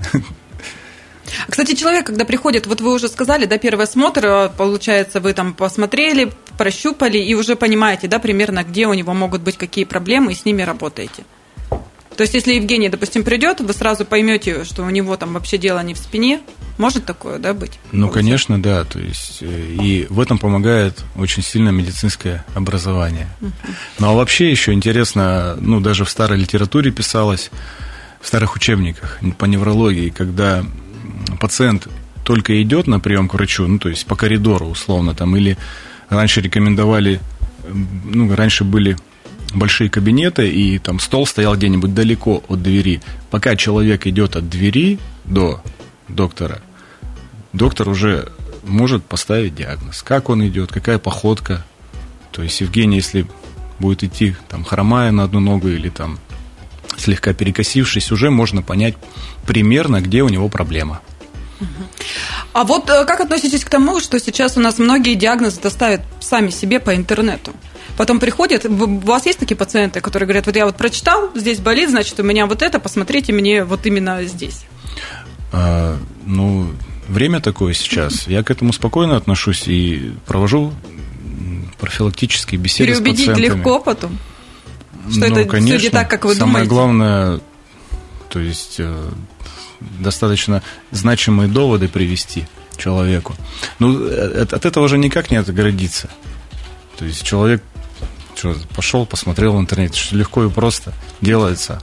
кстати, 1.47 1.75
человек, 1.75 2.07
когда 2.07 2.25
приходит, 2.25 2.67
вот 2.67 2.81
вы 2.81 2.95
уже 2.95 3.09
сказали, 3.09 3.45
да, 3.45 3.59
первый 3.59 3.85
осмотр, 3.85 4.25
э, 4.25 4.49
получается, 4.57 5.21
вы 5.21 5.35
там 5.35 5.53
посмотрели, 5.53 6.33
прощупали 6.59 7.19
и 7.19 7.35
уже 7.35 7.57
понимаете, 7.57 8.09
да, 8.09 8.19
примерно, 8.19 8.65
где 8.65 8.87
у 8.87 8.93
него 8.93 9.15
могут 9.15 9.41
быть 9.41 9.57
какие 9.57 9.85
проблемы, 9.85 10.33
и 10.33 10.35
с 10.35 10.45
ними 10.45 10.63
работаете. 10.63 11.25
То 12.17 12.23
есть, 12.23 12.35
если 12.35 12.55
Евгений, 12.55 12.89
допустим, 12.89 13.23
придет, 13.23 13.61
вы 13.61 13.73
сразу 13.73 14.05
поймете, 14.05 14.65
что 14.65 14.83
у 14.83 14.91
него 14.91 15.17
там 15.17 15.35
вообще 15.35 15.57
дело 15.57 15.81
не 15.85 15.95
в 15.95 15.99
спине. 15.99 16.41
Может 16.77 17.05
такое, 17.05 17.39
да, 17.39 17.55
быть? 17.55 17.79
Ну, 17.93 18.09
конечно, 18.09 18.61
да. 18.61 18.83
То 18.83 18.99
есть, 18.99 19.39
э, 19.41 19.77
и 19.81 20.07
в 20.11 20.21
этом 20.21 20.39
помогает 20.39 21.05
очень 21.15 21.45
сильно 21.45 21.69
медицинское 21.69 22.45
образование. 22.57 23.29
Uh-huh. 23.41 23.53
Ну, 24.01 24.09
а 24.09 24.15
вообще 24.15 24.51
еще 24.51 24.73
интересно, 24.73 25.57
ну, 25.61 25.79
даже 25.81 26.05
в 26.05 26.11
старой 26.11 26.39
литературе 26.41 26.91
писалось, 26.91 27.53
в 28.21 28.27
старых 28.27 28.57
учебниках 28.57 29.21
по 29.39 29.45
неврологии, 29.45 30.09
когда 30.09 30.65
пациент 31.41 31.87
только 32.25 32.61
идет 32.61 32.89
на 32.89 32.99
прием 32.99 33.29
к 33.29 33.35
врачу, 33.35 33.67
ну, 33.69 33.79
то 33.79 33.89
есть 33.89 34.07
по 34.07 34.17
коридору 34.17 34.67
условно 34.67 35.15
там, 35.15 35.37
или 35.37 35.57
раньше 36.09 36.41
рекомендовали, 36.41 37.21
ну, 38.05 38.35
раньше 38.35 38.65
были 38.65 38.97
большие 39.55 39.89
кабинеты, 39.91 40.49
и 40.51 40.79
там 40.79 41.01
стол 41.01 41.27
стоял 41.27 41.57
где-нибудь 41.57 41.95
далеко 41.95 42.43
от 42.49 42.63
двери. 42.63 43.01
Пока 43.31 43.57
человек 43.57 44.07
идет 44.07 44.37
от 44.37 44.49
двери 44.49 44.99
до 45.25 45.63
доктора, 46.09 46.61
доктор 47.53 47.89
уже 47.89 48.31
может 48.65 49.05
поставить 49.05 49.55
диагноз. 49.55 50.03
Как 50.03 50.29
он 50.29 50.47
идет, 50.47 50.71
какая 50.73 50.99
походка. 50.99 51.65
То 52.31 52.43
есть 52.43 52.61
Евгений, 52.61 52.97
если 52.97 53.27
будет 53.79 54.05
идти 54.05 54.37
там 54.49 54.65
хромая 54.65 55.11
на 55.13 55.25
одну 55.25 55.41
ногу 55.41 55.69
или 55.69 55.89
там 55.89 56.19
слегка 56.97 57.33
перекосившись, 57.33 58.13
уже 58.13 58.31
можно 58.31 58.63
понять 58.63 58.97
примерно, 59.47 60.01
где 60.01 60.23
у 60.23 60.29
него 60.29 60.49
проблема. 60.49 61.01
А 62.59 62.65
вот 62.65 62.91
э, 62.91 63.05
как 63.05 63.21
относитесь 63.21 63.65
к 63.65 63.69
тому, 63.69 64.01
что 64.01 64.19
сейчас 64.19 64.57
у 64.57 64.61
нас 64.61 64.79
многие 64.79 65.15
диагнозы 65.15 65.61
доставят 65.61 66.01
сами 66.19 66.51
себе 66.51 66.81
по 66.81 66.97
интернету? 66.97 67.53
Потом 67.97 68.19
приходят, 68.19 68.65
у 68.65 68.99
вас 68.99 69.27
есть 69.27 69.39
такие 69.39 69.55
пациенты, 69.55 70.01
которые 70.01 70.27
говорят, 70.27 70.47
вот 70.47 70.57
я 70.57 70.67
вот 70.67 70.75
прочитал, 70.75 71.31
здесь 71.37 71.61
болит, 71.61 71.89
значит, 71.89 72.19
у 72.19 72.25
меня 72.25 72.47
вот 72.47 72.63
это, 72.63 72.81
посмотрите 72.81 73.33
мне 73.33 73.63
вот 73.63 73.87
именно 73.87 74.25
здесь. 74.25 74.65
А, 75.53 75.97
ну, 76.27 76.73
время 77.07 77.41
такое 77.41 77.75
сейчас. 77.75 78.27
Я 78.27 78.43
к 78.43 78.51
этому 78.51 78.73
спокойно 78.73 79.17
отношусь 79.17 79.69
и 79.69 80.13
провожу 80.27 80.75
профилактические 81.79 82.61
беседы 82.61 82.91
Переубедить 82.91 83.27
с 83.27 83.29
пациентами. 83.29 83.57
легко 83.57 83.79
потом? 83.79 84.19
Что 85.09 85.21
ну, 85.21 85.27
это 85.27 85.49
конечно, 85.49 85.79
все 85.79 85.87
не 85.87 85.93
так, 85.93 86.11
как 86.11 86.25
вы 86.25 86.35
самое 86.35 86.65
думаете? 86.67 86.71
Самое 86.71 86.99
главное, 86.99 87.41
то 88.31 88.41
есть 88.41 88.77
э, 88.81 89.11
достаточно 89.81 90.63
значимые 90.91 91.49
доводы 91.49 91.89
привести 91.89 92.47
человеку. 92.77 93.35
Ну, 93.79 94.07
э, 94.07 94.47
от 94.51 94.65
этого 94.65 94.89
же 94.89 94.99
никак 94.99 95.31
не 95.31 95.37
отгородиться. 95.37 96.09
То 96.97 97.05
есть 97.05 97.23
человек 97.25 97.63
что, 98.35 98.57
пошел, 98.75 99.05
посмотрел 99.05 99.55
в 99.55 99.61
интернете, 99.61 99.99
что 99.99 100.17
легко 100.17 100.45
и 100.45 100.51
просто 100.51 100.93
делается. 101.21 101.83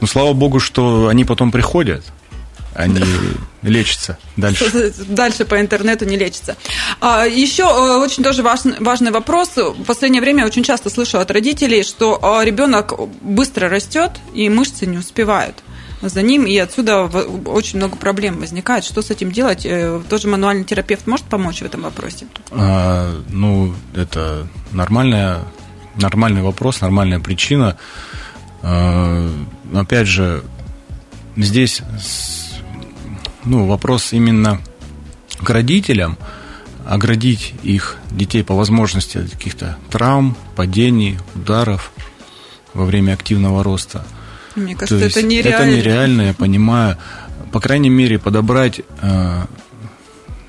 Ну, 0.00 0.06
слава 0.06 0.32
богу, 0.32 0.60
что 0.60 1.08
они 1.08 1.24
потом 1.24 1.50
приходят, 1.50 2.04
они 2.74 3.02
лечатся 3.62 4.18
дальше. 4.36 4.92
Дальше 5.08 5.44
по 5.44 5.60
интернету 5.60 6.04
не 6.04 6.16
лечится. 6.16 6.56
А, 7.00 7.26
еще 7.26 7.62
э, 7.62 7.96
очень 7.96 8.22
тоже 8.22 8.42
важный, 8.42 8.76
важный 8.80 9.10
вопрос. 9.10 9.56
В 9.56 9.84
последнее 9.84 10.20
время 10.20 10.40
я 10.40 10.46
очень 10.46 10.62
часто 10.62 10.90
слышу 10.90 11.18
от 11.18 11.30
родителей, 11.30 11.82
что 11.82 12.18
а, 12.22 12.44
ребенок 12.44 12.94
быстро 13.22 13.68
растет 13.68 14.12
и 14.34 14.48
мышцы 14.48 14.86
не 14.86 14.98
успевают 14.98 15.62
за 16.08 16.22
ним, 16.22 16.46
и 16.46 16.56
отсюда 16.56 17.04
очень 17.04 17.78
много 17.78 17.96
проблем 17.96 18.38
возникает. 18.38 18.84
Что 18.84 19.02
с 19.02 19.10
этим 19.10 19.32
делать? 19.32 19.64
Э, 19.64 20.00
тоже 20.08 20.28
мануальный 20.28 20.64
терапевт 20.64 21.06
может 21.06 21.26
помочь 21.26 21.60
в 21.60 21.64
этом 21.64 21.82
вопросе? 21.82 22.26
А, 22.50 23.22
ну, 23.28 23.74
это 23.94 24.46
нормальная 24.72 25.44
нормальный 25.96 26.42
вопрос, 26.42 26.80
нормальная 26.80 27.20
причина. 27.20 27.76
А, 28.62 29.30
опять 29.74 30.06
же, 30.06 30.42
здесь 31.36 31.82
ну, 33.44 33.66
вопрос 33.66 34.12
именно 34.12 34.60
к 35.42 35.50
родителям, 35.50 36.18
оградить 36.86 37.54
их 37.62 37.96
детей 38.10 38.42
по 38.42 38.54
возможности 38.54 39.18
от 39.18 39.30
каких-то 39.30 39.76
травм, 39.90 40.36
падений, 40.56 41.18
ударов 41.34 41.92
во 42.74 42.84
время 42.84 43.12
активного 43.12 43.62
роста. 43.62 44.04
Мне 44.54 44.74
кажется, 44.74 45.04
это 45.04 45.22
нереально. 45.22 45.62
Это 45.62 45.66
нереально, 45.66 46.22
я 46.22 46.34
понимаю. 46.34 46.98
По 47.52 47.60
крайней 47.60 47.90
мере, 47.90 48.18
подобрать 48.18 48.80
э, 49.00 49.44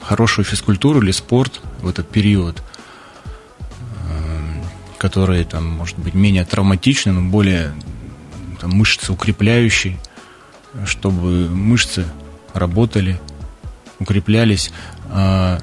хорошую 0.02 0.46
физкультуру 0.46 1.02
или 1.02 1.12
спорт 1.12 1.62
в 1.82 1.88
этот 1.88 2.10
период– 2.10 2.62
которые 5.04 5.44
там, 5.44 5.68
может 5.68 6.00
быть, 6.00 6.14
менее 6.14 6.46
травматичны, 6.46 7.12
но 7.12 7.30
более 7.30 7.74
там, 8.62 8.70
мышцы 8.70 9.12
укрепляющие, 9.12 10.00
чтобы 10.86 11.50
мышцы 11.50 12.06
работали, 12.54 13.20
укреплялись. 14.00 14.72
А, 15.10 15.60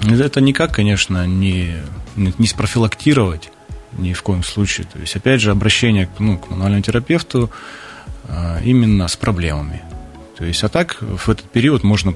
это 0.00 0.40
никак, 0.40 0.72
конечно, 0.72 1.26
не, 1.26 1.74
не 2.14 2.46
спрофилактировать 2.46 3.50
ни 3.98 4.12
в 4.12 4.22
коем 4.22 4.42
случае. 4.42 4.86
То 4.92 4.98
есть, 4.98 5.16
опять 5.16 5.40
же, 5.40 5.50
обращение 5.50 6.08
ну, 6.18 6.38
к 6.38 6.50
мануальному 6.50 6.82
терапевту 6.82 7.50
а, 8.28 8.60
именно 8.64 9.08
с 9.08 9.16
проблемами. 9.16 9.82
То 10.36 10.44
есть, 10.44 10.62
а 10.64 10.68
так 10.68 10.98
в 11.00 11.28
этот 11.28 11.50
период 11.50 11.82
можно 11.82 12.14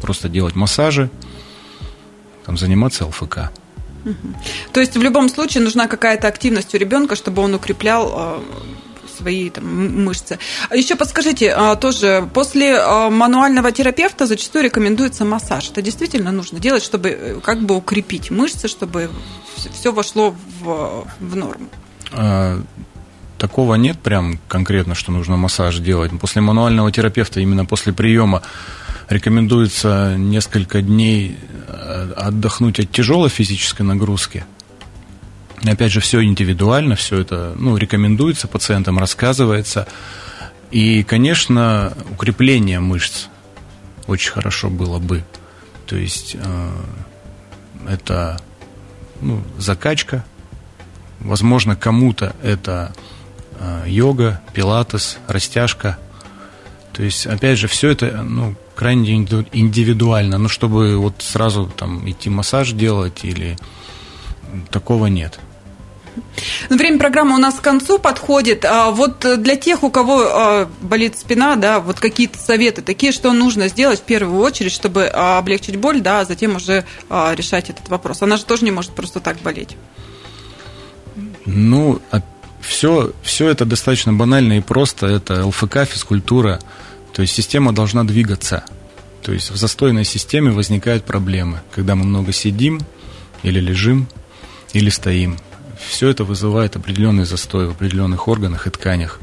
просто 0.00 0.28
делать 0.28 0.54
массажи, 0.54 1.10
там, 2.44 2.56
заниматься 2.56 3.06
ЛФК. 3.06 3.50
То 4.72 4.80
есть 4.80 4.96
в 4.96 5.02
любом 5.02 5.28
случае 5.28 5.64
нужна 5.64 5.88
какая-то 5.88 6.28
активность 6.28 6.74
у 6.74 6.78
ребенка, 6.78 7.16
чтобы 7.16 7.42
он 7.42 7.54
укреплял 7.54 8.12
а, 8.14 8.44
свои 9.16 9.50
там, 9.50 10.04
мышцы. 10.04 10.38
А 10.68 10.76
Еще 10.76 10.96
подскажите, 10.96 11.52
а, 11.52 11.76
тоже 11.76 12.28
после 12.34 12.80
мануального 13.10 13.72
терапевта 13.72 14.26
зачастую 14.26 14.64
рекомендуется 14.64 15.24
массаж. 15.24 15.70
Это 15.70 15.82
действительно 15.82 16.32
нужно 16.32 16.60
делать, 16.60 16.82
чтобы 16.82 17.08
э, 17.10 17.40
как 17.40 17.62
бы 17.62 17.76
укрепить 17.76 18.30
мышцы, 18.30 18.68
чтобы 18.68 19.10
все 19.72 19.92
вошло 19.92 20.34
в, 20.60 21.06
в 21.20 21.36
норму? 21.36 21.68
Такого 23.38 23.74
нет 23.74 23.98
прям 23.98 24.38
конкретно, 24.48 24.94
что 24.94 25.12
нужно 25.12 25.36
массаж 25.36 25.78
делать. 25.78 26.10
После 26.18 26.40
мануального 26.40 26.90
терапевта, 26.90 27.40
именно 27.40 27.66
после 27.66 27.92
приема, 27.92 28.42
рекомендуется 29.08 30.14
несколько 30.16 30.80
дней 30.80 31.36
э, 31.68 32.12
отдохнуть 32.16 32.80
от 32.80 32.90
тяжелой 32.90 33.28
физической 33.28 33.82
нагрузки. 33.82 34.44
Опять 35.64 35.92
же, 35.92 36.00
все 36.00 36.22
индивидуально, 36.22 36.96
все 36.96 37.20
это 37.20 37.54
ну, 37.56 37.76
рекомендуется 37.76 38.46
пациентам, 38.48 38.98
рассказывается. 38.98 39.86
И, 40.70 41.02
конечно, 41.02 41.96
укрепление 42.12 42.80
мышц 42.80 43.26
очень 44.06 44.32
хорошо 44.32 44.68
было 44.68 44.98
бы. 44.98 45.24
То 45.86 45.96
есть 45.96 46.36
э, 46.38 46.70
это 47.88 48.40
ну, 49.20 49.42
закачка. 49.58 50.24
Возможно, 51.20 51.76
кому-то 51.76 52.36
это 52.42 52.92
э, 53.58 53.84
йога, 53.86 54.42
пилатес, 54.52 55.18
растяжка. 55.26 55.98
То 56.92 57.02
есть, 57.02 57.26
опять 57.26 57.58
же, 57.58 57.68
все 57.68 57.90
это 57.90 58.22
ну, 58.22 58.54
крайне 58.74 59.14
индивидуально. 59.14 60.38
Ну, 60.38 60.48
чтобы 60.48 60.96
вот 60.96 61.22
сразу 61.22 61.66
там 61.66 62.08
идти 62.08 62.30
массаж 62.30 62.72
делать 62.72 63.24
или 63.24 63.56
такого 64.70 65.06
нет. 65.06 65.38
Ну, 66.70 66.76
время 66.76 66.98
программы 66.98 67.34
у 67.34 67.38
нас 67.38 67.56
к 67.56 67.60
концу 67.60 67.98
подходит. 67.98 68.64
А 68.64 68.90
вот 68.90 69.24
для 69.42 69.56
тех, 69.56 69.82
у 69.82 69.90
кого 69.90 70.22
а, 70.22 70.68
болит 70.80 71.18
спина, 71.18 71.56
да, 71.56 71.80
вот 71.80 72.00
какие-то 72.00 72.38
советы 72.38 72.82
такие, 72.82 73.12
что 73.12 73.32
нужно 73.32 73.68
сделать 73.68 74.00
в 74.00 74.04
первую 74.04 74.40
очередь, 74.40 74.72
чтобы 74.72 75.10
а, 75.12 75.38
облегчить 75.38 75.76
боль, 75.76 76.00
да, 76.00 76.20
а 76.20 76.24
затем 76.24 76.56
уже 76.56 76.84
решать 77.10 77.70
этот 77.70 77.88
вопрос. 77.88 78.22
Она 78.22 78.36
же 78.36 78.44
тоже 78.44 78.64
не 78.64 78.70
может 78.70 78.92
просто 78.92 79.20
так 79.20 79.38
болеть. 79.38 79.76
Ну, 81.44 82.00
все, 82.60 83.12
все 83.22 83.48
это 83.48 83.64
достаточно 83.64 84.12
банально 84.12 84.54
и 84.54 84.60
просто. 84.60 85.06
Это 85.06 85.46
ЛФК, 85.46 85.84
физкультура, 85.84 86.60
то 87.12 87.22
есть 87.22 87.34
система 87.34 87.72
должна 87.72 88.04
двигаться. 88.04 88.64
То 89.22 89.32
есть 89.32 89.50
в 89.50 89.56
застойной 89.56 90.04
системе 90.04 90.50
возникают 90.50 91.04
проблемы, 91.04 91.60
когда 91.74 91.94
мы 91.94 92.04
много 92.04 92.32
сидим 92.32 92.80
или 93.42 93.60
лежим, 93.60 94.08
или 94.72 94.90
стоим. 94.90 95.38
Все 95.78 96.08
это 96.08 96.24
вызывает 96.24 96.76
определенный 96.76 97.24
застой 97.24 97.66
в 97.68 97.72
определенных 97.72 98.28
органах 98.28 98.66
и 98.66 98.70
тканях. 98.70 99.20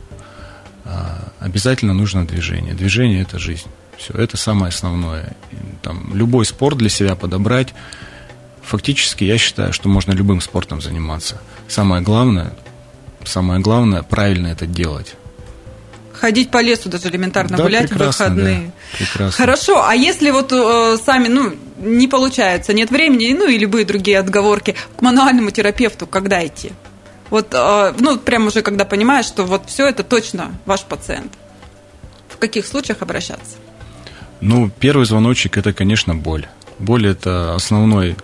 А, 0.86 1.32
обязательно 1.39 1.93
нужно 1.93 2.27
движение. 2.27 2.73
Движение– 2.73 3.21
это 3.23 3.39
жизнь. 3.39 3.67
Все, 3.97 4.13
это 4.13 4.38
самое 4.38 4.69
основное. 4.69 5.36
Там, 5.82 6.15
любой 6.15 6.45
спорт 6.45 6.77
для 6.77 6.89
себя 6.89 7.15
подобрать, 7.15 7.73
фактически 8.62 9.23
я 9.23 9.38
считаю, 9.38 9.73
что 9.73 9.89
можно 9.89 10.12
любым 10.12 10.41
спортом 10.41 10.82
заниматься. 10.82 11.41
Самое 11.67 12.01
главное, 12.01 12.53
самое 13.23 13.60
главное 13.62 14.03
правильно 14.03 14.47
это 14.47 14.65
делать. 14.65 15.15
Ходить 16.13 16.51
по 16.51 16.62
лесу 16.62 16.89
даже 16.89 17.10
элементарно 17.10 17.58
да, 17.58 17.63
гулять 17.63 17.91
в 17.91 17.97
выходные. 17.97 18.67
Да, 18.67 18.97
прекрасно. 18.97 19.32
Хорошо, 19.32 19.86
а 19.86 19.93
если 19.95 20.32
вот 20.32 20.51
э, 20.53 20.97
сами, 21.03 21.27
ну, 21.27 21.53
не 21.77 22.07
получается, 22.07 22.73
нет 22.73 22.91
времени, 22.91 23.33
ну 23.33 23.47
и 23.47 23.57
любые 23.57 23.86
другие 23.86 24.19
отговорки, 24.19 24.75
к 24.95 25.01
мануальному 25.01 25.51
терапевту 25.51 26.07
когда 26.07 26.45
идти? 26.45 26.71
Вот, 27.29 27.47
э, 27.53 27.93
ну, 27.99 28.19
прям 28.19 28.47
уже 28.47 28.62
когда 28.62 28.86
понимаешь, 28.86 29.25
что 29.25 29.43
вот 29.43 29.67
все 29.67 29.88
это 29.88 30.03
точно 30.03 30.55
ваш 30.65 30.83
пациент. 30.83 31.31
В 32.29 32.38
каких 32.38 32.67
случаях 32.67 33.01
обращаться? 33.01 33.55
Ну, 34.41 34.69
первый 34.79 35.05
звоночек– 35.05 35.57
это, 35.57 35.73
конечно, 35.73 36.13
боль. 36.13 36.47
Боль– 36.79 37.07
это 37.07 37.55
основной 37.55 38.17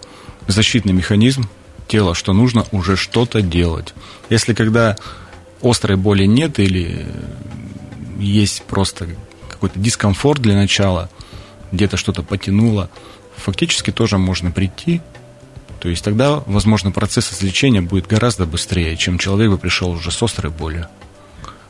защитный 0.48 0.94
механизм 0.94 1.50
тела, 1.88 2.14
что 2.14 2.34
нужно 2.34 2.66
уже 2.72 2.98
что-то 2.98 3.42
делать. 3.42 3.94
Если 4.30 4.54
когда 4.54 4.96
острой 5.62 5.98
боли 5.98 6.26
нет 6.26 6.60
или 6.60 7.08
есть 8.20 8.64
просто 8.64 9.08
какой-то 9.50 9.80
дискомфорт 9.80 10.42
для 10.42 10.56
начала, 10.56 11.10
где-то 11.72 11.98
что-то 11.98 12.22
потянуло, 12.24 12.90
фактически 13.40 13.92
тоже 13.92 14.18
можно 14.18 14.52
прийти. 14.52 15.02
То 15.80 15.90
есть 15.90 16.04
тогда, 16.04 16.44
возможно, 16.46 16.92
процесс 16.92 17.32
излечения 17.34 17.82
будет 17.82 18.08
гораздо 18.08 18.46
быстрее, 18.46 18.98
чем 18.98 19.18
человек 19.18 19.50
бы 19.50 19.58
пришел 19.58 19.92
уже 19.92 20.12
с 20.12 20.22
острой 20.22 20.52
болью. 20.52 20.88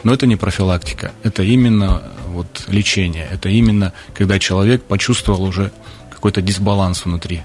Но 0.04 0.14
это 0.14 0.26
не 0.26 0.36
профилактика, 0.36 1.12
это 1.24 1.44
именно 1.44 2.04
вот 2.28 2.66
лечение, 2.68 3.28
это 3.32 3.50
именно 3.50 3.94
когда 4.14 4.40
человек 4.40 4.84
почувствовал 4.84 5.44
уже 5.44 5.72
какой-то 6.10 6.42
дисбаланс 6.42 7.06
внутри. 7.06 7.44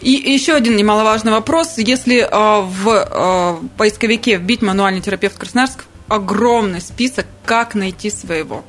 И 0.00 0.10
еще 0.10 0.54
один 0.54 0.76
немаловажный 0.76 1.32
вопрос. 1.32 1.78
Если 1.78 2.20
э, 2.20 2.60
в 2.60 2.88
э, 2.88 3.66
поисковике 3.78 4.36
вбить 4.36 4.60
мануальный 4.60 5.00
терапевт 5.00 5.38
Красноярск, 5.38 5.84
огромный 6.08 6.80
список, 6.80 7.26
как 7.44 7.74
найти 7.74 8.10
своего. 8.10 8.64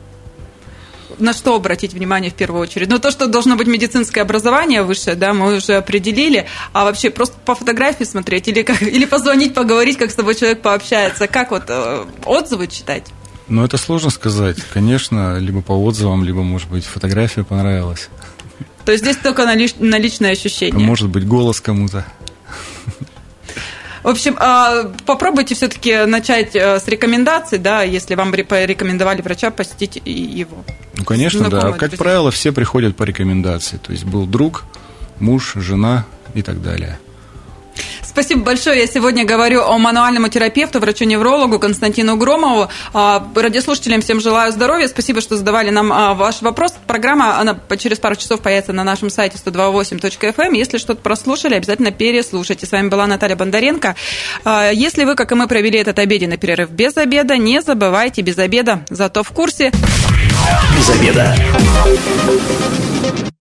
На 1.19 1.33
что 1.33 1.55
обратить 1.55 1.93
внимание 1.93 2.31
в 2.31 2.35
первую 2.35 2.61
очередь? 2.61 2.89
Ну, 2.89 2.99
то, 2.99 3.11
что 3.11 3.27
должно 3.27 3.55
быть 3.55 3.67
медицинское 3.67 4.21
образование 4.21 4.83
высшее, 4.83 5.15
да, 5.15 5.33
мы 5.33 5.57
уже 5.57 5.73
определили, 5.73 6.47
а 6.73 6.85
вообще 6.85 7.09
просто 7.09 7.35
по 7.43 7.55
фотографии 7.55 8.03
смотреть 8.03 8.47
или, 8.47 8.61
как, 8.61 8.81
или 8.81 9.05
позвонить, 9.05 9.53
поговорить, 9.53 9.97
как 9.97 10.11
с 10.11 10.15
тобой 10.15 10.35
человек 10.35 10.61
пообщается, 10.61 11.27
как 11.27 11.51
вот 11.51 11.63
э, 11.69 12.05
отзывы 12.25 12.67
читать? 12.67 13.05
Ну, 13.47 13.63
это 13.63 13.77
сложно 13.77 14.09
сказать. 14.09 14.57
Конечно, 14.73 15.37
либо 15.37 15.61
по 15.61 15.71
отзывам, 15.71 16.23
либо, 16.23 16.43
может 16.43 16.69
быть, 16.69 16.85
фотография 16.85 17.43
понравилась. 17.43 18.09
То 18.85 18.91
есть 18.91 19.03
здесь 19.03 19.17
только 19.17 19.45
на, 19.45 19.55
лич, 19.55 19.75
на 19.79 19.97
личное 19.97 20.31
ощущение. 20.31 20.85
Может 20.85 21.09
быть, 21.09 21.27
голос 21.27 21.59
кому-то. 21.59 22.05
В 24.03 24.07
общем, 24.07 24.35
а, 24.39 24.91
попробуйте 25.05 25.55
все-таки 25.55 26.05
начать 26.05 26.55
э, 26.55 26.79
с 26.79 26.87
рекомендаций, 26.87 27.57
да, 27.57 27.83
если 27.83 28.15
вам 28.15 28.31
порекомендовали 28.31 29.21
врача, 29.21 29.51
посетить 29.51 30.01
его. 30.05 30.63
Ну, 30.95 31.03
конечно, 31.03 31.49
да. 31.49 31.71
Как 31.71 31.79
друзья. 31.79 31.97
правило, 31.97 32.31
все 32.31 32.51
приходят 32.51 32.95
по 32.95 33.03
рекомендации. 33.03 33.77
То 33.77 33.91
есть 33.91 34.05
был 34.05 34.25
друг, 34.25 34.65
муж, 35.19 35.53
жена 35.55 36.05
и 36.33 36.41
так 36.41 36.61
далее. 36.61 36.99
Спасибо 38.17 38.41
большое. 38.41 38.79
Я 38.79 38.87
сегодня 38.87 39.25
говорю 39.25 39.61
о 39.61 39.77
мануальному 39.77 40.27
терапевту, 40.27 40.79
врачу-неврологу 40.79 41.59
Константину 41.59 42.17
Громову. 42.17 42.67
А, 42.91 43.27
радиослушателям 43.35 44.01
всем 44.01 44.19
желаю 44.19 44.51
здоровья. 44.51 44.87
Спасибо, 44.87 45.21
что 45.21 45.37
задавали 45.37 45.69
нам 45.69 45.93
а, 45.93 46.15
ваш 46.15 46.41
вопрос. 46.41 46.73
Программа, 46.87 47.39
она 47.39 47.59
через 47.77 47.99
пару 47.99 48.15
часов 48.15 48.41
появится 48.41 48.73
на 48.73 48.83
нашем 48.83 49.11
сайте 49.11 49.37
128.fm. 49.37 50.33
Эм. 50.35 50.53
Если 50.53 50.79
что-то 50.79 50.99
прослушали, 50.99 51.53
обязательно 51.53 51.91
переслушайте. 51.91 52.65
С 52.65 52.71
вами 52.71 52.87
была 52.87 53.05
Наталья 53.05 53.35
Бондаренко. 53.35 53.95
А, 54.43 54.71
если 54.71 55.03
вы, 55.03 55.13
как 55.13 55.31
и 55.31 55.35
мы, 55.35 55.47
провели 55.47 55.77
этот 55.77 55.99
обеденный 55.99 56.37
перерыв 56.37 56.71
без 56.71 56.97
обеда, 56.97 57.37
не 57.37 57.61
забывайте 57.61 58.23
без 58.23 58.39
обеда, 58.39 58.83
зато 58.89 59.21
в 59.21 59.29
курсе. 59.29 59.71
Без 60.75 60.89
обеда. 60.89 61.35